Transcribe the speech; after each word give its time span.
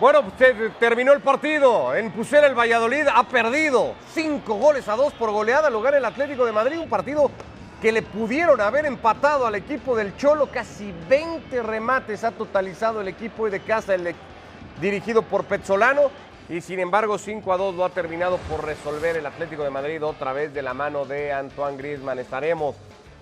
Bueno, 0.00 0.22
pues, 0.22 0.54
terminó 0.78 1.12
el 1.12 1.20
partido. 1.20 1.92
En 1.96 2.12
Pusera 2.12 2.46
el 2.46 2.56
Valladolid 2.56 3.06
ha 3.12 3.24
perdido 3.24 3.94
cinco 4.14 4.54
goles 4.54 4.86
a 4.86 4.94
dos 4.94 5.12
por 5.14 5.32
goleada 5.32 5.70
lugar 5.70 5.96
el 5.96 6.04
Atlético 6.04 6.46
de 6.46 6.52
Madrid. 6.52 6.78
Un 6.78 6.88
partido 6.88 7.32
que 7.82 7.90
le 7.90 8.02
pudieron 8.02 8.60
haber 8.60 8.86
empatado 8.86 9.44
al 9.44 9.56
equipo 9.56 9.96
del 9.96 10.16
Cholo. 10.16 10.50
Casi 10.52 10.94
20 11.08 11.64
remates 11.64 12.22
ha 12.22 12.30
totalizado 12.30 13.00
el 13.00 13.08
equipo 13.08 13.50
de 13.50 13.58
casa, 13.58 13.94
dirigido 14.80 15.22
por 15.22 15.44
Petzolano. 15.46 16.12
Y 16.48 16.60
sin 16.60 16.78
embargo, 16.78 17.18
5 17.18 17.52
a 17.52 17.56
2 17.56 17.74
lo 17.74 17.84
ha 17.84 17.90
terminado 17.90 18.38
por 18.48 18.64
resolver 18.64 19.16
el 19.16 19.26
Atlético 19.26 19.64
de 19.64 19.70
Madrid 19.70 20.02
otra 20.04 20.32
vez 20.32 20.54
de 20.54 20.62
la 20.62 20.74
mano 20.74 21.06
de 21.06 21.32
Antoine 21.32 21.76
Griezmann. 21.76 22.20
Estaremos 22.20 22.76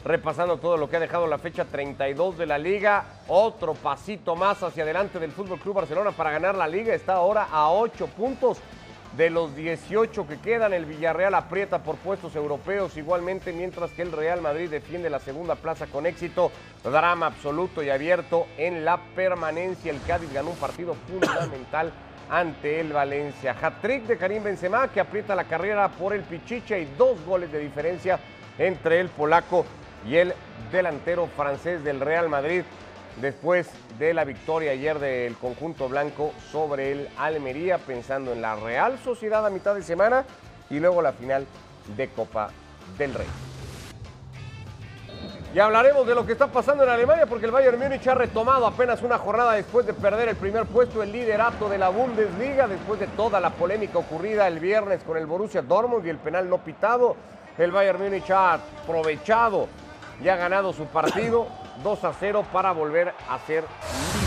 repasando 0.07 0.59
todo 0.59 0.77
lo 0.77 0.88
que 0.88 0.96
ha 0.96 1.00
dejado 1.00 1.27
la 1.27 1.36
fecha 1.36 1.64
32 1.64 2.39
de 2.39 2.46
la 2.46 2.59
liga. 2.59 3.04
Otro 3.27 3.75
pasito 3.75 4.36
más 4.36 4.62
hacia 4.62 4.84
adelante 4.84 5.18
del 5.18 5.32
Fútbol 5.32 5.59
Club 5.59 5.75
Barcelona 5.75 6.12
para 6.12 6.30
ganar 6.30 6.54
la 6.54 6.68
liga. 6.68 6.95
Está 6.95 7.14
ahora 7.14 7.48
a 7.50 7.71
8 7.72 8.07
puntos 8.16 8.58
de 9.16 9.30
los 9.30 9.57
18 9.57 10.29
que 10.29 10.39
quedan. 10.39 10.72
El 10.72 10.85
Villarreal 10.85 11.35
aprieta 11.35 11.82
por 11.82 11.96
puestos 11.96 12.36
europeos 12.36 12.96
igualmente, 12.96 13.53
mientras 13.53 13.90
que 13.90 14.03
el 14.03 14.13
Real 14.13 14.40
Madrid 14.40 14.71
defiende 14.71 15.11
la 15.11 15.18
segunda 15.18 15.57
plaza 15.57 15.89
con 15.89 16.07
éxito. 16.07 16.52
Drama 16.85 17.27
absoluto 17.27 17.82
y 17.82 17.91
abierto 17.91 18.46
en 18.58 18.85
la 18.85 18.99
permanencia. 19.16 19.91
El 19.91 20.00
Cádiz 20.02 20.32
ganó 20.32 20.50
un 20.50 20.57
partido 20.57 20.94
fundamental 20.94 21.93
ante 22.30 22.79
el 22.79 22.93
Valencia. 22.93 23.57
Hat-trick 23.61 24.04
de 24.04 24.18
Karim 24.18 24.44
Benzema 24.44 24.86
que 24.86 25.00
aprieta 25.00 25.35
la 25.35 25.44
carrera 25.44 25.88
por 25.88 26.13
el 26.13 26.22
Pichicha 26.22 26.79
y 26.79 26.85
dos 26.96 27.25
goles 27.25 27.50
de 27.50 27.58
diferencia 27.58 28.21
entre 28.58 29.00
el 29.00 29.08
polaco 29.08 29.66
y 30.06 30.16
el 30.16 30.34
delantero 30.70 31.26
francés 31.26 31.82
del 31.82 32.00
Real 32.00 32.28
Madrid 32.28 32.62
después 33.20 33.69
de 33.98 34.14
la 34.14 34.24
victoria 34.24 34.72
ayer 34.72 34.98
del 34.98 35.36
conjunto 35.36 35.88
blanco 35.88 36.32
sobre 36.52 36.92
el 36.92 37.08
Almería, 37.16 37.78
pensando 37.78 38.32
en 38.32 38.42
la 38.42 38.56
Real 38.56 38.98
Sociedad 38.98 39.44
a 39.46 39.50
mitad 39.50 39.74
de 39.74 39.82
semana 39.82 40.24
y 40.70 40.78
luego 40.78 41.02
la 41.02 41.12
final 41.12 41.46
de 41.96 42.08
Copa 42.08 42.50
del 42.98 43.14
Rey. 43.14 43.26
Y 45.54 45.58
hablaremos 45.58 46.06
de 46.06 46.14
lo 46.14 46.26
que 46.26 46.32
está 46.32 46.48
pasando 46.48 46.84
en 46.84 46.91
Alemania 46.91 47.24
porque 47.24 47.46
el 47.46 47.52
Bayern 47.52 47.78
Múnich 47.78 48.06
ha 48.08 48.14
retomado 48.14 48.66
apenas 48.66 49.02
una 49.02 49.16
jornada 49.16 49.52
después 49.52 49.86
de 49.86 49.94
perder 49.94 50.28
el 50.28 50.36
primer 50.36 50.66
puesto, 50.66 51.02
el 51.02 51.10
liderato 51.10 51.70
de 51.70 51.78
la 51.78 51.88
Bundesliga, 51.88 52.68
después 52.68 53.00
de 53.00 53.06
toda 53.06 53.41
la 53.41 53.50
polémica 53.50 53.96
ocurrida 53.96 54.46
el 54.48 54.60
viernes 54.60 55.02
con 55.02 55.16
el 55.16 55.24
Borussia 55.24 55.62
Dortmund 55.62 56.04
y 56.04 56.10
el 56.10 56.18
penal 56.18 56.50
no 56.50 56.58
pitado. 56.58 57.16
El 57.56 57.70
Bayern 57.72 58.02
Múnich 58.02 58.30
ha 58.30 58.54
aprovechado 58.54 59.66
y 60.22 60.28
ha 60.28 60.36
ganado 60.36 60.72
su 60.72 60.86
partido 60.86 61.48
2 61.83 62.05
a 62.05 62.12
0 62.12 62.45
para 62.53 62.72
volver 62.72 63.12
a 63.28 63.39
ser 63.41 63.64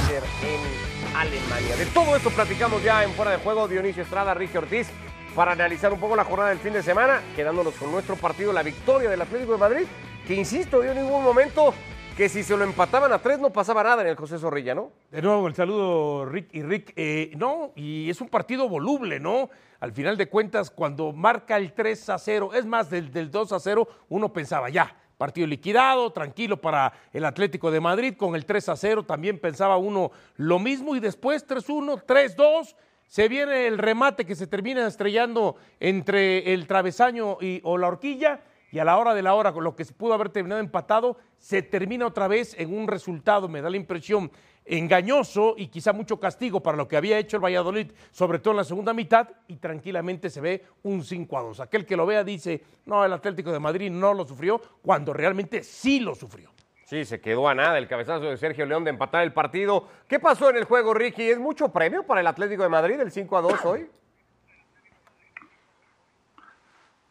líder 0.08 0.24
en 0.44 1.16
Alemania. 1.16 1.76
De 1.76 1.86
todo 1.88 2.16
esto 2.16 2.30
platicamos 2.30 2.84
ya 2.84 3.04
en 3.04 3.12
Fuera 3.12 3.32
de 3.32 3.38
Juego, 3.38 3.68
Dionisio 3.68 4.04
Estrada, 4.04 4.34
Ricky 4.34 4.58
Ortiz, 4.58 4.90
para 5.36 5.52
analizar 5.52 5.94
un 5.94 6.00
poco 6.00 6.16
la 6.16 6.24
jornada 6.24 6.50
del 6.50 6.60
fin 6.60 6.74
de 6.74 6.84
semana, 6.84 7.22
quedándonos 7.36 7.74
con 7.76 7.92
nuestro 7.92 8.16
partido, 8.16 8.52
la 8.52 8.64
victoria 8.64 9.10
del 9.10 9.22
Atlético 9.22 9.54
de 9.54 9.58
Madrid, 9.58 9.88
que 10.28 10.36
insisto, 10.36 10.82
dio 10.82 10.92
en 10.92 10.98
ningún 10.98 11.24
momento 11.24 11.74
que 12.20 12.28
si 12.28 12.44
se 12.44 12.58
lo 12.58 12.66
empataban 12.66 13.14
a 13.14 13.20
tres 13.20 13.40
no 13.40 13.50
pasaba 13.50 13.82
nada 13.82 14.02
en 14.02 14.10
el 14.10 14.16
José 14.18 14.38
Zorrilla, 14.38 14.76
¿no? 14.76 14.92
De 15.10 15.22
nuevo, 15.22 15.48
el 15.48 15.56
saludo, 15.56 16.26
Rick 16.26 16.50
y 16.52 16.64
Rick. 16.64 16.92
Eh, 16.98 17.32
no, 17.38 17.72
y 17.78 18.10
es 18.10 18.20
un 18.20 18.28
partido 18.28 18.68
voluble, 18.68 19.22
¿no? 19.22 19.50
Al 19.80 19.94
final 19.94 20.18
de 20.18 20.28
cuentas, 20.28 20.70
cuando 20.70 21.14
marca 21.14 21.56
el 21.56 21.72
3 21.72 22.10
a 22.10 22.18
0, 22.18 22.52
es 22.56 22.66
más, 22.66 22.90
del, 22.90 23.14
del 23.14 23.32
2 23.32 23.54
a 23.54 23.60
0, 23.62 23.88
uno 24.10 24.34
pensaba, 24.34 24.68
ya, 24.70 24.94
partido 25.20 25.46
liquidado, 25.48 26.12
tranquilo 26.12 26.62
para 26.62 26.94
el 27.12 27.26
Atlético 27.26 27.72
de 27.72 27.82
Madrid, 27.82 28.16
con 28.16 28.36
el 28.36 28.46
3 28.46 28.70
a 28.70 28.78
0 28.78 29.04
también 29.04 29.38
pensaba 29.38 29.76
uno 29.76 30.12
lo 30.38 30.60
mismo 30.60 30.96
y 30.96 31.02
después 31.02 31.46
3-1, 31.46 32.06
3-2, 32.06 32.74
se 33.06 33.28
viene 33.28 33.68
el 33.68 33.78
remate 33.80 34.26
que 34.26 34.34
se 34.34 34.48
termina 34.48 34.88
estrellando 34.88 35.58
entre 35.82 36.54
el 36.54 36.68
travesaño 36.68 37.38
o 37.64 37.78
la 37.78 37.88
horquilla 37.88 38.40
y 38.72 38.80
a 38.80 38.86
la 38.86 38.98
hora 38.98 39.14
de 39.14 39.22
la 39.22 39.34
hora, 39.34 39.52
con 39.52 39.66
lo 39.66 39.76
que 39.76 39.84
se 39.84 39.94
pudo 39.94 40.14
haber 40.14 40.30
terminado 40.30 40.62
empatado, 40.62 41.18
se 41.38 41.64
termina 41.64 42.08
otra 42.08 42.30
vez 42.30 42.56
en 42.58 42.74
un 42.74 42.88
resultado, 42.88 43.50
me 43.50 43.62
da 43.62 43.70
la 43.70 43.76
impresión, 43.76 44.32
engañoso 44.70 45.56
y 45.58 45.68
quizá 45.68 45.94
mucho 45.94 46.20
castigo 46.20 46.62
para 46.62 46.78
lo 46.78 46.88
que 46.88 46.96
había 46.96 47.18
hecho 47.18 47.38
el 47.38 47.44
Valladolid, 47.44 47.92
sobre 48.12 48.40
todo 48.40 48.52
en 48.52 48.58
la 48.58 48.64
segunda 48.64 48.94
mitad, 48.94 49.28
y 49.48 49.58
tranquilamente 49.58 50.30
se 50.30 50.42
ve 50.42 50.66
un 50.84 51.04
5 51.04 51.38
a 51.38 51.42
2. 51.42 51.60
Aquel 51.62 51.86
que 51.86 51.98
lo 51.98 52.06
vea 52.06 52.24
dice, 52.24 52.64
no, 52.86 53.04
el 53.04 53.12
Atlético 53.12 53.52
de 53.52 53.60
Madrid 53.60 53.90
no 53.90 54.14
lo 54.14 54.28
sufrió, 54.28 54.62
cuando 54.82 55.12
realmente 55.12 55.64
sí 55.64 56.00
lo 56.00 56.14
sufrió. 56.14 56.52
Sí, 56.86 57.04
se 57.06 57.20
quedó 57.20 57.48
a 57.48 57.56
nada 57.56 57.78
el 57.78 57.88
cabezazo 57.88 58.26
de 58.26 58.38
Sergio 58.38 58.66
León 58.66 58.84
de 58.84 58.92
empatar 58.92 59.24
el 59.24 59.34
partido. 59.34 59.88
¿Qué 60.08 60.20
pasó 60.20 60.50
en 60.50 60.58
el 60.58 60.64
juego, 60.64 60.94
Ricky? 60.94 61.30
¿Es 61.30 61.40
mucho 61.40 61.70
premio 61.70 62.04
para 62.04 62.22
el 62.22 62.28
Atlético 62.28 62.64
de 62.64 62.70
Madrid 62.70 63.00
el 63.00 63.12
5 63.12 63.38
a 63.38 63.42
2 63.42 63.66
hoy? 63.66 63.90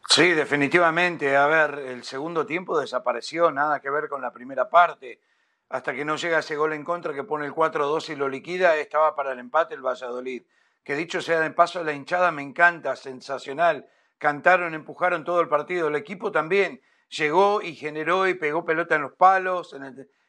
Sí, 0.07 0.31
definitivamente. 0.31 1.35
A 1.37 1.47
ver, 1.47 1.79
el 1.79 2.03
segundo 2.03 2.45
tiempo 2.45 2.79
desapareció, 2.79 3.51
nada 3.51 3.79
que 3.79 3.89
ver 3.89 4.09
con 4.09 4.21
la 4.21 4.31
primera 4.31 4.69
parte 4.69 5.19
hasta 5.69 5.93
que 5.93 6.03
no 6.03 6.15
llega 6.15 6.39
ese 6.39 6.55
gol 6.55 6.73
en 6.73 6.83
contra 6.83 7.13
que 7.13 7.23
pone 7.23 7.45
el 7.45 7.53
4-2 7.53 8.09
y 8.09 8.15
lo 8.15 8.27
liquida, 8.27 8.75
estaba 8.75 9.15
para 9.15 9.33
el 9.33 9.39
empate 9.39 9.75
el 9.75 9.85
Valladolid. 9.85 10.43
Que 10.83 10.95
dicho 10.95 11.21
sea 11.21 11.39
de 11.39 11.51
paso, 11.51 11.83
la 11.83 11.93
hinchada 11.93 12.31
me 12.31 12.41
encanta, 12.41 12.95
sensacional. 12.95 13.87
Cantaron, 14.17 14.73
empujaron 14.73 15.23
todo 15.23 15.41
el 15.41 15.47
partido. 15.47 15.87
El 15.87 15.95
equipo 15.95 16.31
también 16.31 16.81
llegó 17.09 17.61
y 17.61 17.75
generó 17.75 18.27
y 18.27 18.33
pegó 18.33 18.65
pelota 18.65 18.95
en 18.95 19.03
los 19.03 19.13
palos, 19.13 19.75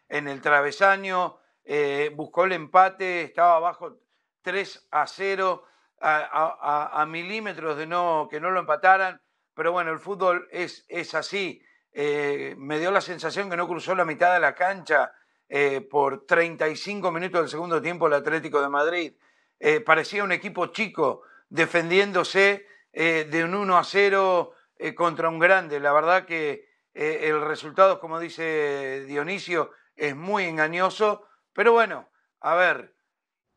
en 0.08 0.28
el, 0.28 0.40
travesaño, 0.42 1.38
eh, 1.64 2.10
buscó 2.14 2.44
el 2.44 2.52
empate, 2.52 3.22
estaba 3.22 3.56
abajo 3.56 3.98
3 4.42 4.88
a 4.90 5.06
0, 5.06 5.64
a, 6.02 7.06
milímetros 7.08 7.78
de 7.78 7.86
no, 7.86 8.28
que 8.30 8.40
no 8.40 8.50
lo 8.50 8.60
empataran. 8.60 9.22
Pero 9.54 9.72
bueno, 9.72 9.90
el 9.90 9.98
fútbol 9.98 10.48
es, 10.50 10.84
es 10.88 11.14
así. 11.14 11.62
Eh, 11.92 12.54
me 12.58 12.78
dio 12.78 12.90
la 12.90 13.00
sensación 13.00 13.48
que 13.48 13.56
no 13.56 13.66
cruzó 13.66 13.94
la 13.94 14.04
mitad 14.04 14.34
de 14.34 14.40
la 14.40 14.54
cancha 14.54 15.12
eh, 15.52 15.80
por 15.80 16.26
35 16.26 17.10
minutos 17.10 17.40
del 17.40 17.50
segundo 17.50 17.82
tiempo 17.82 18.06
el 18.06 18.12
Atlético 18.12 18.62
de 18.62 18.68
Madrid. 18.68 19.12
Eh, 19.58 19.80
parecía 19.80 20.22
un 20.22 20.30
equipo 20.30 20.66
chico 20.68 21.22
defendiéndose 21.48 22.68
eh, 22.92 23.26
de 23.28 23.42
un 23.42 23.54
1 23.54 23.76
a 23.76 23.82
0 23.82 24.52
contra 24.94 25.28
un 25.28 25.40
grande. 25.40 25.80
La 25.80 25.92
verdad 25.92 26.24
que 26.24 26.68
el 26.94 27.40
resultado, 27.42 27.98
como 27.98 28.20
dice 28.20 29.04
Dionisio, 29.06 29.72
es 29.96 30.14
muy 30.14 30.44
engañoso, 30.44 31.26
pero 31.52 31.72
bueno, 31.72 32.08
a 32.40 32.54
ver, 32.54 32.94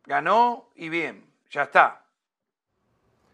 ganó 0.03 0.71
y 0.75 0.89
bien, 0.89 1.31
ya 1.51 1.63
está. 1.63 2.07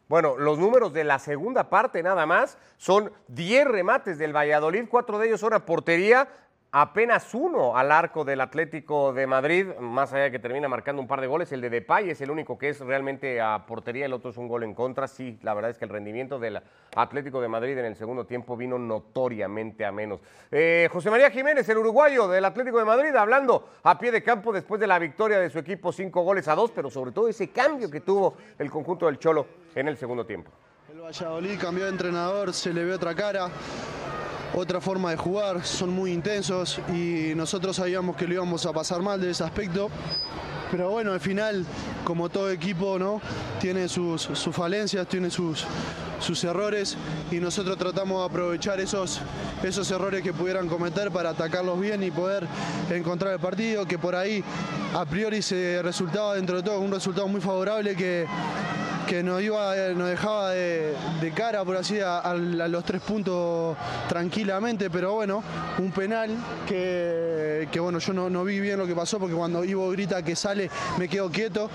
Bueno, 0.10 0.38
los 0.38 0.60
números 0.60 0.92
de 0.92 1.04
la 1.04 1.18
segunda 1.18 1.70
parte 1.70 2.04
nada 2.04 2.26
más 2.26 2.58
son 2.78 3.14
10 3.30 3.68
remates 3.68 4.18
del 4.18 4.36
Valladolid, 4.36 4.86
cuatro 4.90 5.18
de 5.18 5.28
ellos 5.28 5.40
son 5.40 5.54
a 5.54 5.66
portería, 5.66 6.28
apenas 6.72 7.34
uno 7.34 7.76
al 7.76 7.92
arco 7.92 8.24
del 8.24 8.42
Atlético 8.42 9.12
de 9.12 9.26
Madrid, 9.26 9.68
más 9.80 10.14
allá 10.14 10.26
de 10.26 10.32
que 10.32 10.40
termina 10.40 10.68
marcando 10.68 11.02
un 11.02 11.08
par 11.08 11.20
de 11.22 11.28
goles. 11.28 11.52
El 11.52 11.62
de 11.62 11.70
Depay 11.70 12.12
es 12.12 12.22
el 12.22 12.30
único 12.30 12.58
que 12.58 12.70
es 12.70 12.80
realmente 12.80 13.42
a 13.42 13.66
portería, 13.66 14.06
el 14.06 14.14
otro 14.14 14.30
es 14.30 14.38
un 14.38 14.48
gol 14.48 14.64
en 14.64 14.74
contra. 14.74 15.08
Sí, 15.08 15.40
la 15.42 15.54
verdad 15.54 15.72
es 15.72 15.78
que 15.78 15.86
el 15.86 15.92
rendimiento 15.92 16.40
del 16.40 16.62
Atlético 16.96 17.42
de 17.42 17.48
Madrid 17.48 17.78
en 17.78 17.86
el 17.86 17.96
segundo 17.96 18.26
tiempo 18.26 18.56
vino 18.56 18.78
notoriamente 18.78 19.86
a 19.86 19.92
menos. 19.92 20.20
Eh, 20.52 20.88
José 20.92 21.10
María 21.10 21.32
Jiménez, 21.32 21.68
el 21.70 21.78
uruguayo 21.78 22.28
del 22.28 22.46
Atlético 22.46 22.78
de 22.78 22.86
Madrid, 22.86 23.16
hablando 23.16 23.70
a 23.84 23.98
pie 23.98 24.12
de 24.12 24.24
campo 24.24 24.52
después 24.52 24.80
de 24.80 24.88
la 24.88 25.00
victoria 25.00 25.40
de 25.40 25.50
su 25.50 25.60
equipo, 25.60 25.92
cinco 25.92 26.22
goles 26.22 26.48
a 26.48 26.56
dos, 26.56 26.72
pero 26.72 26.90
sobre 26.90 27.12
todo 27.12 27.28
ese 27.28 27.50
cambio 27.50 27.90
que 27.90 28.02
tuvo 28.02 28.36
el 28.58 28.70
conjunto 28.70 29.08
del 29.08 29.18
Cholo 29.18 29.48
en 29.74 29.88
el 29.88 29.98
segundo 29.98 30.26
tiempo. 30.26 30.52
El 30.92 31.02
Valladolid 31.02 31.60
cambió 31.60 31.86
de 31.86 31.92
entrenador, 31.92 32.54
se 32.54 32.74
le 32.74 32.84
ve 32.84 32.94
otra 32.94 33.16
cara 33.16 33.50
otra 34.54 34.82
forma 34.82 35.12
de 35.12 35.18
jugar, 35.18 35.66
son 35.66 35.92
muy 35.92 36.12
intensos 36.12 36.80
y 36.94 37.34
nosotros 37.36 37.76
sabíamos 37.76 38.16
que 38.16 38.28
lo 38.28 38.34
íbamos 38.36 38.66
a 38.66 38.74
pasar 38.74 39.02
mal 39.02 39.22
de 39.22 39.32
ese 39.32 39.44
aspecto. 39.44 39.90
Pero 40.72 40.92
bueno, 40.92 41.14
al 41.14 41.20
final, 41.20 41.66
como 42.04 42.30
todo 42.30 42.52
equipo, 42.52 43.00
¿no? 43.00 43.22
Tiene 43.60 43.88
sus, 43.90 44.28
falencias, 44.52 45.08
tiene 45.08 45.32
sus, 45.32 45.66
sus 46.20 46.44
errores 46.44 46.96
y 47.32 47.36
nosotros 47.38 47.76
tratamos 47.78 48.20
de 48.20 48.26
aprovechar 48.26 48.80
esos, 48.80 49.20
esos 49.64 49.90
errores 49.90 50.22
que 50.22 50.32
pudieran 50.32 50.68
cometer 50.68 51.10
para 51.10 51.32
atacarlos 51.32 51.80
bien 51.80 52.04
y 52.04 52.12
poder 52.12 52.46
encontrar 52.92 53.34
el 53.34 53.40
partido, 53.40 53.88
que 53.88 53.98
por 53.98 54.16
ahí 54.16 54.44
a 54.94 55.06
priori 55.06 55.42
se 55.42 55.82
resultaba 55.82 56.36
dentro 56.36 56.58
de 56.58 56.64
todo 56.64 56.80
un 56.80 56.92
resultado 56.92 57.28
muy 57.28 57.42
favorable 57.42 57.96
que, 57.96 58.28
que 59.10 59.24
nos, 59.24 59.42
iba, 59.42 59.76
nos 59.96 60.08
dejaba 60.08 60.52
de, 60.52 61.34
cara, 61.36 61.66
por 61.66 61.76
así, 61.76 62.00
a, 62.00 62.36
los 62.36 62.86
tres 62.86 63.02
puntos 63.02 63.76
tranquilamente, 64.08 64.92
pero 64.92 65.16
bueno, 65.16 65.44
un 65.80 65.92
penal 65.92 66.30
que, 66.68 67.68
bueno, 67.80 67.98
yo 67.98 68.14
no, 68.14 68.44
vi 68.44 68.60
bien 68.60 68.78
lo 68.78 68.86
que 68.86 68.94
pasó 68.94 69.18
porque 69.18 69.34
cuando 69.34 69.66
Ivo 69.66 69.90
grita 69.90 70.22
que 70.22 70.36
sale 70.36 70.70
me 71.00 71.10
quedo 71.10 71.32
quieto. 71.32 71.72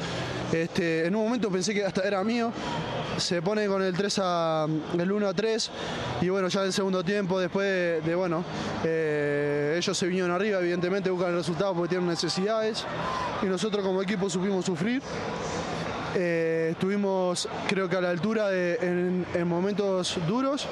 Este, 0.52 1.06
en 1.06 1.16
un 1.16 1.24
momento 1.24 1.50
pensé 1.50 1.74
que 1.74 1.84
hasta 1.84 2.02
era 2.02 2.22
mío, 2.22 2.52
se 3.16 3.42
pone 3.42 3.66
con 3.66 3.82
el 3.82 3.96
3 3.96 4.20
a, 4.22 4.66
el 4.96 5.10
1 5.10 5.26
a 5.26 5.34
3 5.34 5.70
y 6.20 6.28
bueno, 6.28 6.46
ya 6.46 6.60
en 6.60 6.66
el 6.66 6.72
segundo 6.72 7.02
tiempo, 7.02 7.40
después 7.40 8.04
de, 8.04 8.14
bueno, 8.14 8.44
eh, 8.84 9.74
ellos 9.76 9.98
se 9.98 10.06
vinieron 10.06 10.30
arriba, 10.30 10.60
evidentemente 10.60 11.10
buscan 11.10 11.30
el 11.30 11.36
resultado 11.38 11.74
porque 11.74 11.88
tienen 11.88 12.06
necesidades 12.06 12.84
y 13.42 13.46
nosotros 13.46 13.84
como 13.84 14.00
equipo 14.02 14.30
supimos 14.30 14.64
sufrir 14.64 15.02
eh, 16.14 16.68
estuvimos 16.72 17.48
creo 17.68 17.88
que 17.88 17.96
a 17.96 18.00
la 18.00 18.10
altura 18.10 18.48
de, 18.48 18.74
en, 18.80 19.26
en 19.34 19.48
momentos 19.48 20.16
duros 20.26 20.66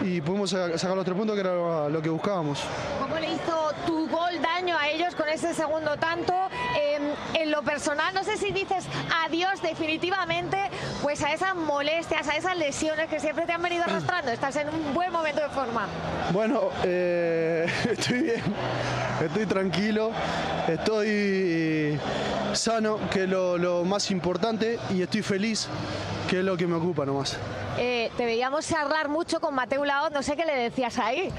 y 0.00 0.20
pudimos 0.20 0.50
sa- 0.50 0.76
sacar 0.78 0.96
los 0.96 1.04
tres 1.04 1.16
puntos 1.16 1.34
que 1.34 1.40
era 1.40 1.88
lo 1.88 2.02
que 2.02 2.08
buscábamos. 2.08 2.60
¿Cómo 3.00 3.18
le 3.18 3.32
hizo 3.32 3.70
tu 3.86 4.08
gol 4.08 4.40
daño 4.42 4.76
a 4.78 4.88
ellos 4.88 5.14
con 5.14 5.28
ese 5.28 5.54
segundo 5.54 5.96
tanto? 5.96 6.32
En 7.34 7.50
lo 7.50 7.62
personal, 7.62 8.14
no 8.14 8.24
sé 8.24 8.36
si 8.36 8.50
dices 8.50 8.84
adiós 9.24 9.60
definitivamente 9.62 10.56
pues 11.02 11.22
a 11.22 11.32
esas 11.32 11.54
molestias, 11.54 12.28
a 12.28 12.36
esas 12.36 12.56
lesiones 12.56 13.08
que 13.08 13.20
siempre 13.20 13.46
te 13.46 13.52
han 13.52 13.62
venido 13.62 13.84
arrastrando. 13.84 14.30
Estás 14.30 14.56
en 14.56 14.68
un 14.68 14.94
buen 14.94 15.12
momento 15.12 15.42
de 15.42 15.48
forma. 15.48 15.86
Bueno, 16.32 16.70
eh, 16.84 17.66
estoy 17.90 18.22
bien, 18.22 18.42
estoy 19.24 19.46
tranquilo, 19.46 20.12
estoy 20.66 21.98
sano, 22.52 22.98
que 23.10 23.24
es 23.24 23.28
lo, 23.28 23.58
lo 23.58 23.84
más 23.84 24.10
importante, 24.10 24.78
y 24.90 25.02
estoy 25.02 25.22
feliz, 25.22 25.68
que 26.28 26.38
es 26.38 26.44
lo 26.44 26.56
que 26.56 26.66
me 26.66 26.76
ocupa 26.76 27.04
nomás. 27.04 27.36
Eh, 27.78 28.10
te 28.16 28.24
veíamos 28.24 28.66
charlar 28.66 29.08
mucho 29.08 29.40
con 29.40 29.54
Mateo 29.54 29.84
Laoz, 29.84 30.10
no 30.10 30.22
sé 30.22 30.36
qué 30.36 30.44
le 30.46 30.56
decías 30.56 30.98
ahí. 30.98 31.30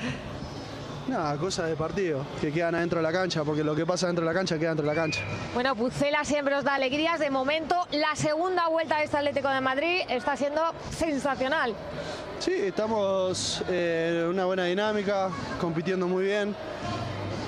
Nada, 1.08 1.38
cosas 1.38 1.70
de 1.70 1.76
partido, 1.78 2.26
que 2.42 2.52
quedan 2.52 2.76
adentro 2.76 3.00
de 3.00 3.04
la 3.04 3.14
cancha, 3.14 3.46
porque 3.46 3.64
lo 3.64 3.74
que 3.74 3.86
pasa 3.86 4.08
dentro 4.08 4.26
de 4.26 4.34
la 4.34 4.38
cancha 4.38 4.60
queda 4.60 4.70
dentro 4.70 4.86
de 4.86 4.94
la 4.94 5.02
cancha. 5.02 5.22
Bueno, 5.54 5.74
Pucela 5.74 6.26
siempre 6.26 6.54
os 6.56 6.66
da 6.66 6.76
alegrías. 6.76 7.18
De 7.20 7.30
momento, 7.30 7.88
la 7.92 8.14
segunda 8.16 8.68
vuelta 8.68 8.98
de 8.98 9.06
este 9.06 9.16
Atlético 9.16 9.48
de 9.48 9.62
Madrid 9.62 10.02
está 10.10 10.36
siendo 10.36 10.62
sensacional. 10.92 11.74
Sí, 12.40 12.52
estamos 12.54 13.64
eh, 13.70 14.24
en 14.24 14.30
una 14.32 14.46
buena 14.46 14.66
dinámica, 14.66 15.30
compitiendo 15.62 16.10
muy 16.10 16.26
bien. 16.26 16.54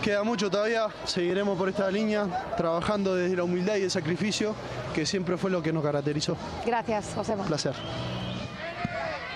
Queda 0.01 0.23
mucho 0.23 0.49
todavía, 0.49 0.87
seguiremos 1.03 1.57
por 1.57 1.67
esta 1.67 1.91
línea, 1.91 2.25
trabajando 2.55 3.13
desde 3.13 3.35
la 3.35 3.43
humildad 3.43 3.75
y 3.75 3.83
el 3.83 3.91
sacrificio, 3.91 4.55
que 4.95 5.05
siempre 5.05 5.35
fue 5.35 5.51
lo 5.51 5.61
que 5.61 5.73
nos 5.73 5.83
caracterizó. 5.83 6.37
Gracias, 6.65 7.11
José. 7.13 7.33
Un 7.33 7.45
placer. 7.45 7.73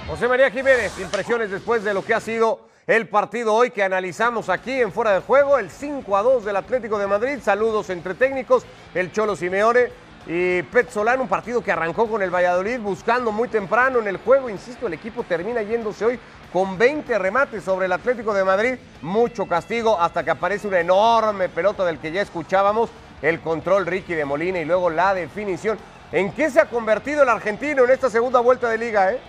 José 0.08 0.28
María 0.30 0.50
Jiménez, 0.50 0.98
impresiones 1.00 1.52
después 1.52 1.84
de 1.84 1.94
lo 1.94 2.06
que 2.06 2.14
ha 2.14 2.22
sido 2.22 2.73
el 2.86 3.08
partido 3.08 3.54
hoy 3.54 3.72
que 3.72 3.82
analizamos 3.82 4.50
aquí 4.50 4.82
en 4.82 4.92
Fuera 4.92 5.14
de 5.14 5.22
Juego, 5.22 5.58
el 5.58 5.70
5 5.70 6.18
a 6.18 6.22
2 6.22 6.46
del 6.46 6.58
Atlético 6.58 7.00
de 7.00 7.08
Madrid. 7.08 7.40
Saludos 7.42 7.90
entre 7.90 8.14
técnicos, 8.14 8.66
el 8.94 9.12
Cholo 9.14 9.38
Simeone 9.38 9.90
y 10.28 10.64
Pet 10.64 10.90
Solán, 10.90 11.22
un 11.22 11.30
partido 11.30 11.64
que 11.64 11.72
arrancó 11.72 12.08
con 12.08 12.22
el 12.22 12.30
Valladolid 12.30 12.80
buscando 12.80 13.32
muy 13.32 13.48
temprano 13.48 14.00
en 14.00 14.08
el 14.08 14.18
juego. 14.18 14.50
Insisto, 14.50 14.88
el 14.88 14.94
equipo 14.94 15.24
termina 15.24 15.62
yéndose 15.62 16.04
hoy 16.04 16.20
con 16.52 16.78
20 16.78 17.18
remates 17.20 17.64
sobre 17.64 17.86
el 17.86 17.92
Atlético 17.94 18.34
de 18.34 18.44
Madrid. 18.44 18.76
Mucho 19.02 19.46
castigo 19.46 19.98
hasta 20.00 20.24
que 20.24 20.32
aparece 20.32 20.68
una 20.68 20.82
enorme 20.82 21.48
pelota 21.48 21.86
del 21.86 22.00
que 22.00 22.12
ya 22.12 22.22
escuchábamos. 22.22 22.90
El 23.22 23.40
control 23.40 23.86
Ricky 23.86 24.14
de 24.14 24.26
Molina 24.26 24.60
y 24.60 24.66
luego 24.66 24.90
la 24.90 25.14
definición. 25.14 25.78
¿En 26.12 26.34
qué 26.34 26.50
se 26.50 26.60
ha 26.60 26.66
convertido 26.66 27.24
el 27.24 27.30
argentino 27.30 27.86
en 27.86 27.92
esta 27.92 28.10
segunda 28.10 28.42
vuelta 28.42 28.70
de 28.70 28.78
liga, 28.78 29.14
eh? 29.14 29.22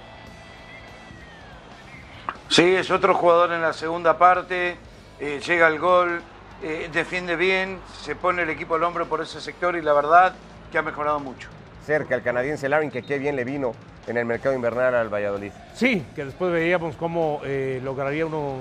Sí, 2.54 2.62
es 2.76 2.88
otro 2.92 3.14
jugador 3.16 3.50
en 3.50 3.62
la 3.62 3.72
segunda 3.72 4.16
parte, 4.16 4.76
eh, 5.18 5.40
llega 5.44 5.66
al 5.66 5.80
gol, 5.80 6.22
eh, 6.62 6.88
defiende 6.92 7.34
bien, 7.34 7.80
se 8.00 8.14
pone 8.14 8.42
el 8.42 8.50
equipo 8.50 8.76
al 8.76 8.84
hombro 8.84 9.06
por 9.06 9.20
ese 9.20 9.40
sector 9.40 9.74
y 9.74 9.82
la 9.82 9.92
verdad 9.92 10.36
que 10.70 10.78
ha 10.78 10.82
mejorado 10.82 11.18
mucho. 11.18 11.48
cerca 11.84 12.14
el 12.14 12.22
canadiense 12.22 12.68
Larin, 12.68 12.92
que 12.92 13.02
qué 13.02 13.18
bien 13.18 13.34
le 13.34 13.42
vino 13.42 13.72
en 14.06 14.18
el 14.18 14.24
mercado 14.24 14.54
invernal 14.54 14.94
al 14.94 15.12
Valladolid. 15.12 15.50
Sí, 15.74 16.06
que 16.14 16.26
después 16.26 16.52
veíamos 16.52 16.94
cómo 16.94 17.40
eh, 17.42 17.80
lograría 17.82 18.24
uno, 18.24 18.58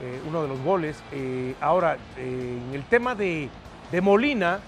eh, 0.00 0.20
uno 0.28 0.42
de 0.42 0.48
los 0.48 0.60
goles. 0.60 1.02
Eh, 1.10 1.56
ahora, 1.60 1.96
eh, 2.16 2.58
en 2.68 2.72
el 2.72 2.84
tema 2.84 3.16
de, 3.16 3.48
de 3.90 4.00
Molina, 4.00 4.60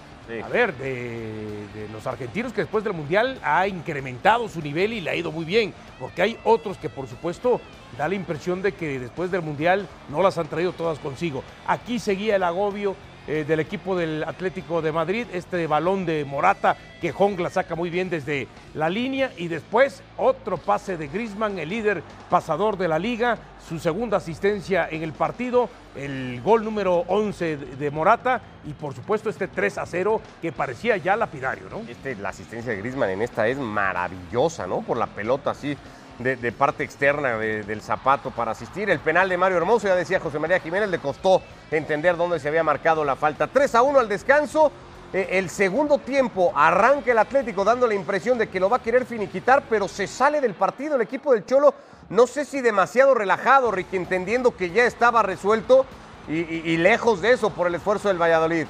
A 0.43 0.47
ver, 0.49 0.75
de, 0.75 1.67
de 1.73 1.87
los 1.93 2.05
argentinos 2.05 2.51
que 2.51 2.61
después 2.61 2.83
del 2.83 2.93
Mundial 2.93 3.39
ha 3.41 3.65
incrementado 3.67 4.49
su 4.49 4.61
nivel 4.61 4.91
y 4.91 4.99
le 4.99 5.09
ha 5.09 5.15
ido 5.15 5.31
muy 5.31 5.45
bien, 5.45 5.73
porque 5.99 6.21
hay 6.21 6.37
otros 6.43 6.77
que 6.77 6.89
por 6.89 7.07
supuesto 7.07 7.61
da 7.97 8.09
la 8.09 8.15
impresión 8.15 8.61
de 8.61 8.73
que 8.73 8.99
después 8.99 9.31
del 9.31 9.41
Mundial 9.41 9.87
no 10.09 10.21
las 10.21 10.37
han 10.37 10.47
traído 10.47 10.73
todas 10.73 10.99
consigo. 10.99 11.43
Aquí 11.65 11.97
seguía 11.97 12.35
el 12.35 12.43
agobio 12.43 12.95
eh, 13.27 13.43
del 13.45 13.59
equipo 13.59 13.95
del 13.95 14.23
Atlético 14.23 14.81
de 14.81 14.93
Madrid, 14.93 15.27
este 15.33 15.67
balón 15.67 16.05
de 16.05 16.23
Morata 16.23 16.77
que 17.01 17.11
Jongla 17.11 17.49
saca 17.49 17.75
muy 17.75 17.89
bien 17.89 18.09
desde 18.09 18.47
la 18.73 18.89
línea 18.89 19.31
y 19.37 19.49
después 19.49 20.01
otro 20.15 20.57
pase 20.57 20.95
de 20.95 21.09
Griezmann, 21.09 21.59
el 21.59 21.69
líder 21.69 22.03
pasador 22.29 22.77
de 22.77 22.87
la 22.87 22.97
liga, 22.97 23.37
su 23.67 23.79
segunda 23.79 24.17
asistencia 24.17 24.87
en 24.89 25.03
el 25.03 25.11
partido, 25.11 25.69
el 25.95 26.41
gol 26.41 26.63
número 26.63 27.03
11 27.07 27.57
de 27.57 27.91
Morata 27.91 28.41
y 28.65 28.73
por 28.73 28.93
supuesto 28.93 29.29
este 29.29 29.47
3 29.47 29.77
a 29.77 29.85
0 29.85 30.21
que 30.41 30.51
parecía 30.51 30.95
ya 30.95 31.17
lapidario, 31.17 31.69
¿no? 31.69 31.81
Este, 31.87 32.15
la 32.15 32.29
asistencia 32.29 32.71
de 32.71 32.79
Griezmann 32.79 33.09
en 33.09 33.21
esta 33.21 33.47
es 33.47 33.57
maravillosa, 33.57 34.67
¿no? 34.67 34.81
Por 34.81 34.97
la 34.97 35.07
pelota 35.07 35.51
así 35.51 35.77
de, 36.19 36.51
parte 36.51 36.83
externa 36.83 37.37
de- 37.37 37.63
del 37.63 37.81
zapato 37.81 38.31
para 38.31 38.51
asistir. 38.51 38.89
El 38.89 38.99
penal 38.99 39.29
de 39.29 39.37
Mario 39.37 39.57
Hermoso, 39.57 39.87
ya 39.87 39.95
decía 39.95 40.19
José 40.19 40.39
María 40.39 40.59
Jiménez, 40.59 40.89
le 40.89 40.99
costó 40.99 41.41
entender 41.71 42.17
dónde 42.17 42.39
se 42.39 42.47
había 42.47 42.63
marcado 42.63 43.05
la 43.05 43.15
falta. 43.15 43.47
3 43.47 43.75
a 43.75 43.81
1 43.83 43.99
al 43.99 44.09
descanso. 44.09 44.71
Eh, 45.13 45.29
el 45.33 45.49
segundo 45.49 45.99
tiempo 45.99 46.51
arranca 46.55 47.11
el 47.11 47.17
Atlético 47.17 47.63
dando 47.63 47.87
la 47.87 47.93
impresión 47.93 48.37
de 48.37 48.49
que 48.49 48.59
lo 48.59 48.69
va 48.69 48.77
a 48.77 48.81
querer 48.81 49.05
finiquitar, 49.05 49.63
pero 49.69 49.87
se 49.87 50.05
sale 50.05 50.41
del 50.41 50.53
partido 50.53 50.95
el 50.95 51.01
equipo 51.01 51.31
del 51.33 51.45
Cholo. 51.45 51.73
No 52.09 52.27
sé 52.27 52.43
si 52.45 52.61
demasiado 52.61 53.13
relajado, 53.13 53.71
Ricky, 53.71 53.95
entendiendo 53.95 54.55
que 54.57 54.69
ya 54.71 54.85
estaba 54.85 55.23
resuelto 55.23 55.85
y 56.29 56.75
lejos 56.75 57.21
de 57.21 57.31
eso 57.31 57.51
por 57.51 57.67
el 57.67 57.75
esfuerzo 57.75 58.09
del 58.09 58.21
Valladolid. 58.21 58.67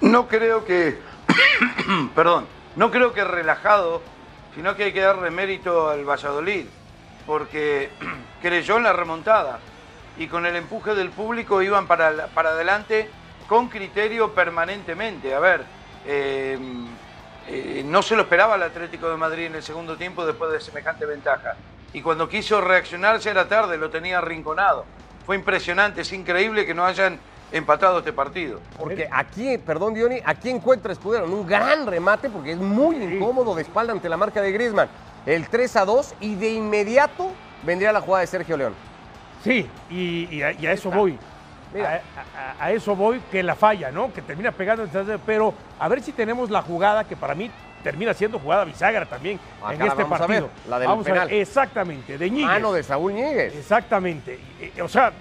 No 0.00 0.28
creo 0.28 0.64
que, 0.64 0.98
perdón, 2.14 2.46
no 2.76 2.90
creo 2.90 3.12
que 3.12 3.22
relajado, 3.22 4.00
sino 4.54 4.74
que 4.76 4.84
hay 4.84 4.92
que 4.92 5.00
darle 5.00 5.30
mérito 5.30 5.88
al 5.88 6.04
Valladolid, 6.04 6.66
porque 7.26 7.90
creyó 8.42 8.76
en 8.76 8.84
la 8.84 8.92
remontada 8.92 9.60
y 10.18 10.26
con 10.26 10.46
el 10.46 10.56
empuje 10.56 10.94
del 10.94 11.10
público 11.10 11.62
iban 11.62 11.86
para, 11.86 12.26
para 12.28 12.50
adelante 12.50 13.08
con 13.48 13.68
criterio 13.68 14.32
permanentemente. 14.32 15.34
A 15.34 15.40
ver, 15.40 15.64
eh, 16.06 16.58
eh, 17.48 17.82
no 17.84 18.02
se 18.02 18.14
lo 18.16 18.22
esperaba 18.22 18.54
el 18.54 18.62
Atlético 18.62 19.08
de 19.10 19.16
Madrid 19.16 19.46
en 19.46 19.56
el 19.56 19.62
segundo 19.62 19.96
tiempo 19.96 20.24
después 20.26 20.52
de 20.52 20.60
semejante 20.60 21.06
ventaja. 21.06 21.56
Y 21.92 22.02
cuando 22.02 22.28
quiso 22.28 22.60
reaccionar 22.60 23.18
ya 23.18 23.32
era 23.32 23.48
tarde, 23.48 23.76
lo 23.76 23.90
tenía 23.90 24.18
arrinconado. 24.18 24.84
Fue 25.26 25.36
impresionante, 25.36 26.02
es 26.02 26.12
increíble 26.12 26.64
que 26.64 26.74
no 26.74 26.84
hayan 26.84 27.18
empatado 27.52 27.98
este 27.98 28.12
partido. 28.12 28.60
Porque 28.78 29.08
aquí, 29.10 29.58
perdón 29.58 29.94
Diony, 29.94 30.20
aquí 30.24 30.50
encuentra 30.50 30.92
Escudero 30.92 31.24
en 31.26 31.32
un 31.32 31.46
gran 31.46 31.86
remate 31.86 32.30
porque 32.30 32.52
es 32.52 32.58
muy 32.58 32.96
incómodo 32.96 33.54
de 33.54 33.62
espalda 33.62 33.92
ante 33.92 34.08
la 34.08 34.16
marca 34.16 34.40
de 34.40 34.52
Griezmann. 34.52 34.88
El 35.26 35.48
3 35.48 35.76
a 35.76 35.84
2 35.84 36.14
y 36.20 36.34
de 36.36 36.50
inmediato 36.52 37.30
vendría 37.64 37.92
la 37.92 38.00
jugada 38.00 38.20
de 38.22 38.26
Sergio 38.26 38.56
León. 38.56 38.74
Sí, 39.44 39.66
y, 39.90 40.28
y 40.34 40.42
a, 40.42 40.52
y 40.52 40.66
a 40.66 40.72
eso 40.72 40.90
voy. 40.90 41.18
Mira. 41.72 42.02
A, 42.16 42.62
a- 42.62 42.64
a 42.66 42.72
eso 42.72 42.96
voy, 42.96 43.20
que 43.30 43.42
la 43.42 43.54
falla, 43.54 43.90
¿no? 43.90 44.12
Que 44.12 44.22
termina 44.22 44.50
pegando, 44.52 44.86
pero 45.24 45.54
a 45.78 45.88
ver 45.88 46.02
si 46.02 46.12
tenemos 46.12 46.50
la 46.50 46.62
jugada 46.62 47.04
que 47.04 47.16
para 47.16 47.34
mí 47.34 47.50
termina 47.82 48.12
siendo 48.12 48.38
jugada 48.38 48.64
bisagra 48.64 49.06
también 49.06 49.38
Acá 49.62 49.74
en 49.74 49.82
este 49.82 50.02
vamos 50.02 50.16
a 50.20 50.26
partido. 50.26 50.42
ver, 50.48 50.50
la 50.68 50.78
del 50.78 50.88
vamos 50.88 51.06
a 51.08 51.12
ver, 51.12 51.32
exactamente, 51.32 52.18
de 52.18 52.28
Ñíguez. 52.30 52.46
Mano 52.46 52.72
de 52.72 52.82
Saúl 52.82 53.14
Ñíguez. 53.14 53.54
Exactamente. 53.56 54.38
Eh, 54.60 54.82
O 54.82 54.88
sea, 54.88 55.12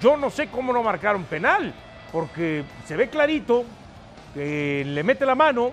yo 0.00 0.16
no 0.16 0.30
sé 0.30 0.48
cómo 0.48 0.72
no 0.72 0.82
marcaron 0.82 1.24
penal, 1.24 1.74
porque 2.12 2.64
se 2.86 2.96
ve 2.96 3.08
clarito 3.08 3.64
que 4.34 4.84
le 4.86 5.02
mete 5.02 5.26
la 5.26 5.34
mano 5.34 5.72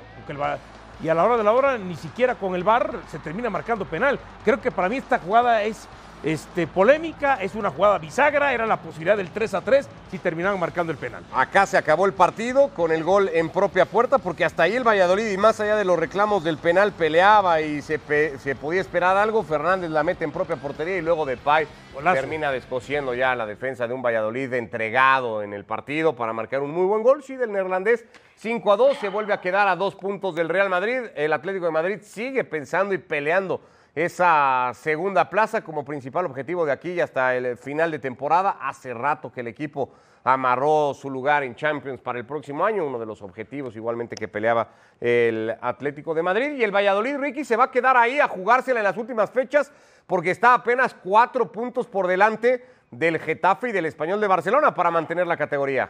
y 1.01 1.07
a 1.07 1.13
la 1.13 1.23
hora 1.23 1.37
de 1.37 1.43
la 1.43 1.53
hora 1.53 1.77
ni 1.77 1.95
siquiera 1.95 2.35
con 2.35 2.55
el 2.55 2.63
VAR 2.63 3.01
se 3.09 3.19
termina 3.19 3.49
marcando 3.49 3.85
penal. 3.85 4.19
Creo 4.43 4.59
que 4.59 4.71
para 4.71 4.89
mí 4.89 4.97
esta 4.97 5.19
jugada 5.19 5.63
es 5.63 5.87
este, 6.27 6.67
polémica, 6.67 7.35
es 7.35 7.55
una 7.55 7.69
jugada 7.69 7.97
bisagra, 7.99 8.51
era 8.53 8.65
la 8.65 8.77
posibilidad 8.77 9.15
del 9.15 9.29
3 9.29 9.53
a 9.53 9.61
3 9.61 9.87
si 10.11 10.19
terminaban 10.19 10.59
marcando 10.59 10.91
el 10.91 10.97
penal. 10.97 11.23
Acá 11.33 11.65
se 11.65 11.77
acabó 11.77 12.05
el 12.05 12.11
partido 12.11 12.67
con 12.73 12.91
el 12.91 13.03
gol 13.05 13.29
en 13.33 13.49
propia 13.49 13.85
puerta 13.85 14.17
porque 14.17 14.43
hasta 14.43 14.63
ahí 14.63 14.75
el 14.75 14.85
Valladolid 14.85 15.25
y 15.31 15.37
más 15.37 15.59
allá 15.61 15.77
de 15.77 15.85
los 15.85 15.97
reclamos 15.97 16.43
del 16.43 16.57
penal 16.57 16.91
peleaba 16.91 17.61
y 17.61 17.81
se, 17.81 17.97
pe- 17.97 18.37
se 18.39 18.55
podía 18.55 18.81
esperar 18.81 19.15
algo. 19.15 19.41
Fernández 19.43 19.89
la 19.89 20.03
mete 20.03 20.25
en 20.25 20.33
propia 20.33 20.57
portería 20.57 20.97
y 20.97 21.01
luego 21.01 21.25
Depay 21.25 21.65
Golazo. 21.93 22.15
termina 22.19 22.51
descosiendo 22.51 23.13
ya 23.13 23.33
la 23.33 23.45
defensa 23.45 23.87
de 23.87 23.93
un 23.93 24.01
Valladolid 24.01 24.51
entregado 24.53 25.43
en 25.43 25.53
el 25.53 25.63
partido 25.63 26.13
para 26.15 26.33
marcar 26.33 26.61
un 26.61 26.71
muy 26.71 26.85
buen 26.85 27.03
gol. 27.03 27.23
Sí, 27.23 27.37
del 27.37 27.53
neerlandés 27.53 28.03
5 28.35 28.71
a 28.73 28.75
2 28.75 28.97
se 28.97 29.07
vuelve 29.07 29.31
a 29.33 29.39
quedar 29.39 29.67
a 29.69 29.77
dos 29.77 29.95
puntos 29.95 30.35
del 30.35 30.49
Real 30.49 30.69
Madrid. 30.69 31.03
El 31.15 31.31
Atlético 31.31 31.65
de 31.65 31.71
Madrid 31.71 31.99
sigue 32.01 32.43
pensando 32.43 32.93
y 32.93 32.97
peleando 32.97 33.61
esa 34.05 34.73
segunda 34.75 35.27
plaza 35.27 35.63
como 35.63 35.83
principal 35.83 36.27
objetivo 36.27 36.67
de 36.67 36.71
aquí 36.71 36.91
y 36.91 36.99
hasta 36.99 37.35
el 37.35 37.57
final 37.57 37.89
de 37.89 37.97
temporada. 37.97 38.57
Hace 38.61 38.93
rato 38.93 39.31
que 39.31 39.39
el 39.39 39.47
equipo 39.47 39.89
amarró 40.23 40.93
su 40.93 41.09
lugar 41.09 41.41
en 41.41 41.55
Champions 41.55 41.99
para 41.99 42.19
el 42.19 42.25
próximo 42.25 42.63
año, 42.63 42.85
uno 42.85 42.99
de 42.99 43.07
los 43.07 43.23
objetivos 43.23 43.75
igualmente 43.75 44.15
que 44.15 44.27
peleaba 44.27 44.67
el 45.01 45.51
Atlético 45.59 46.13
de 46.13 46.21
Madrid. 46.21 46.51
Y 46.57 46.63
el 46.63 46.69
Valladolid, 46.69 47.17
Ricky, 47.17 47.43
se 47.43 47.55
va 47.55 47.63
a 47.63 47.71
quedar 47.71 47.97
ahí 47.97 48.19
a 48.19 48.27
jugársela 48.27 48.81
en 48.81 48.83
las 48.83 48.97
últimas 48.97 49.31
fechas 49.31 49.71
porque 50.05 50.29
está 50.29 50.53
apenas 50.53 50.93
cuatro 50.93 51.51
puntos 51.51 51.87
por 51.87 52.05
delante 52.05 52.63
del 52.91 53.17
Getafe 53.17 53.69
y 53.69 53.71
del 53.71 53.87
Español 53.87 54.21
de 54.21 54.27
Barcelona 54.27 54.75
para 54.75 54.91
mantener 54.91 55.25
la 55.25 55.37
categoría. 55.37 55.89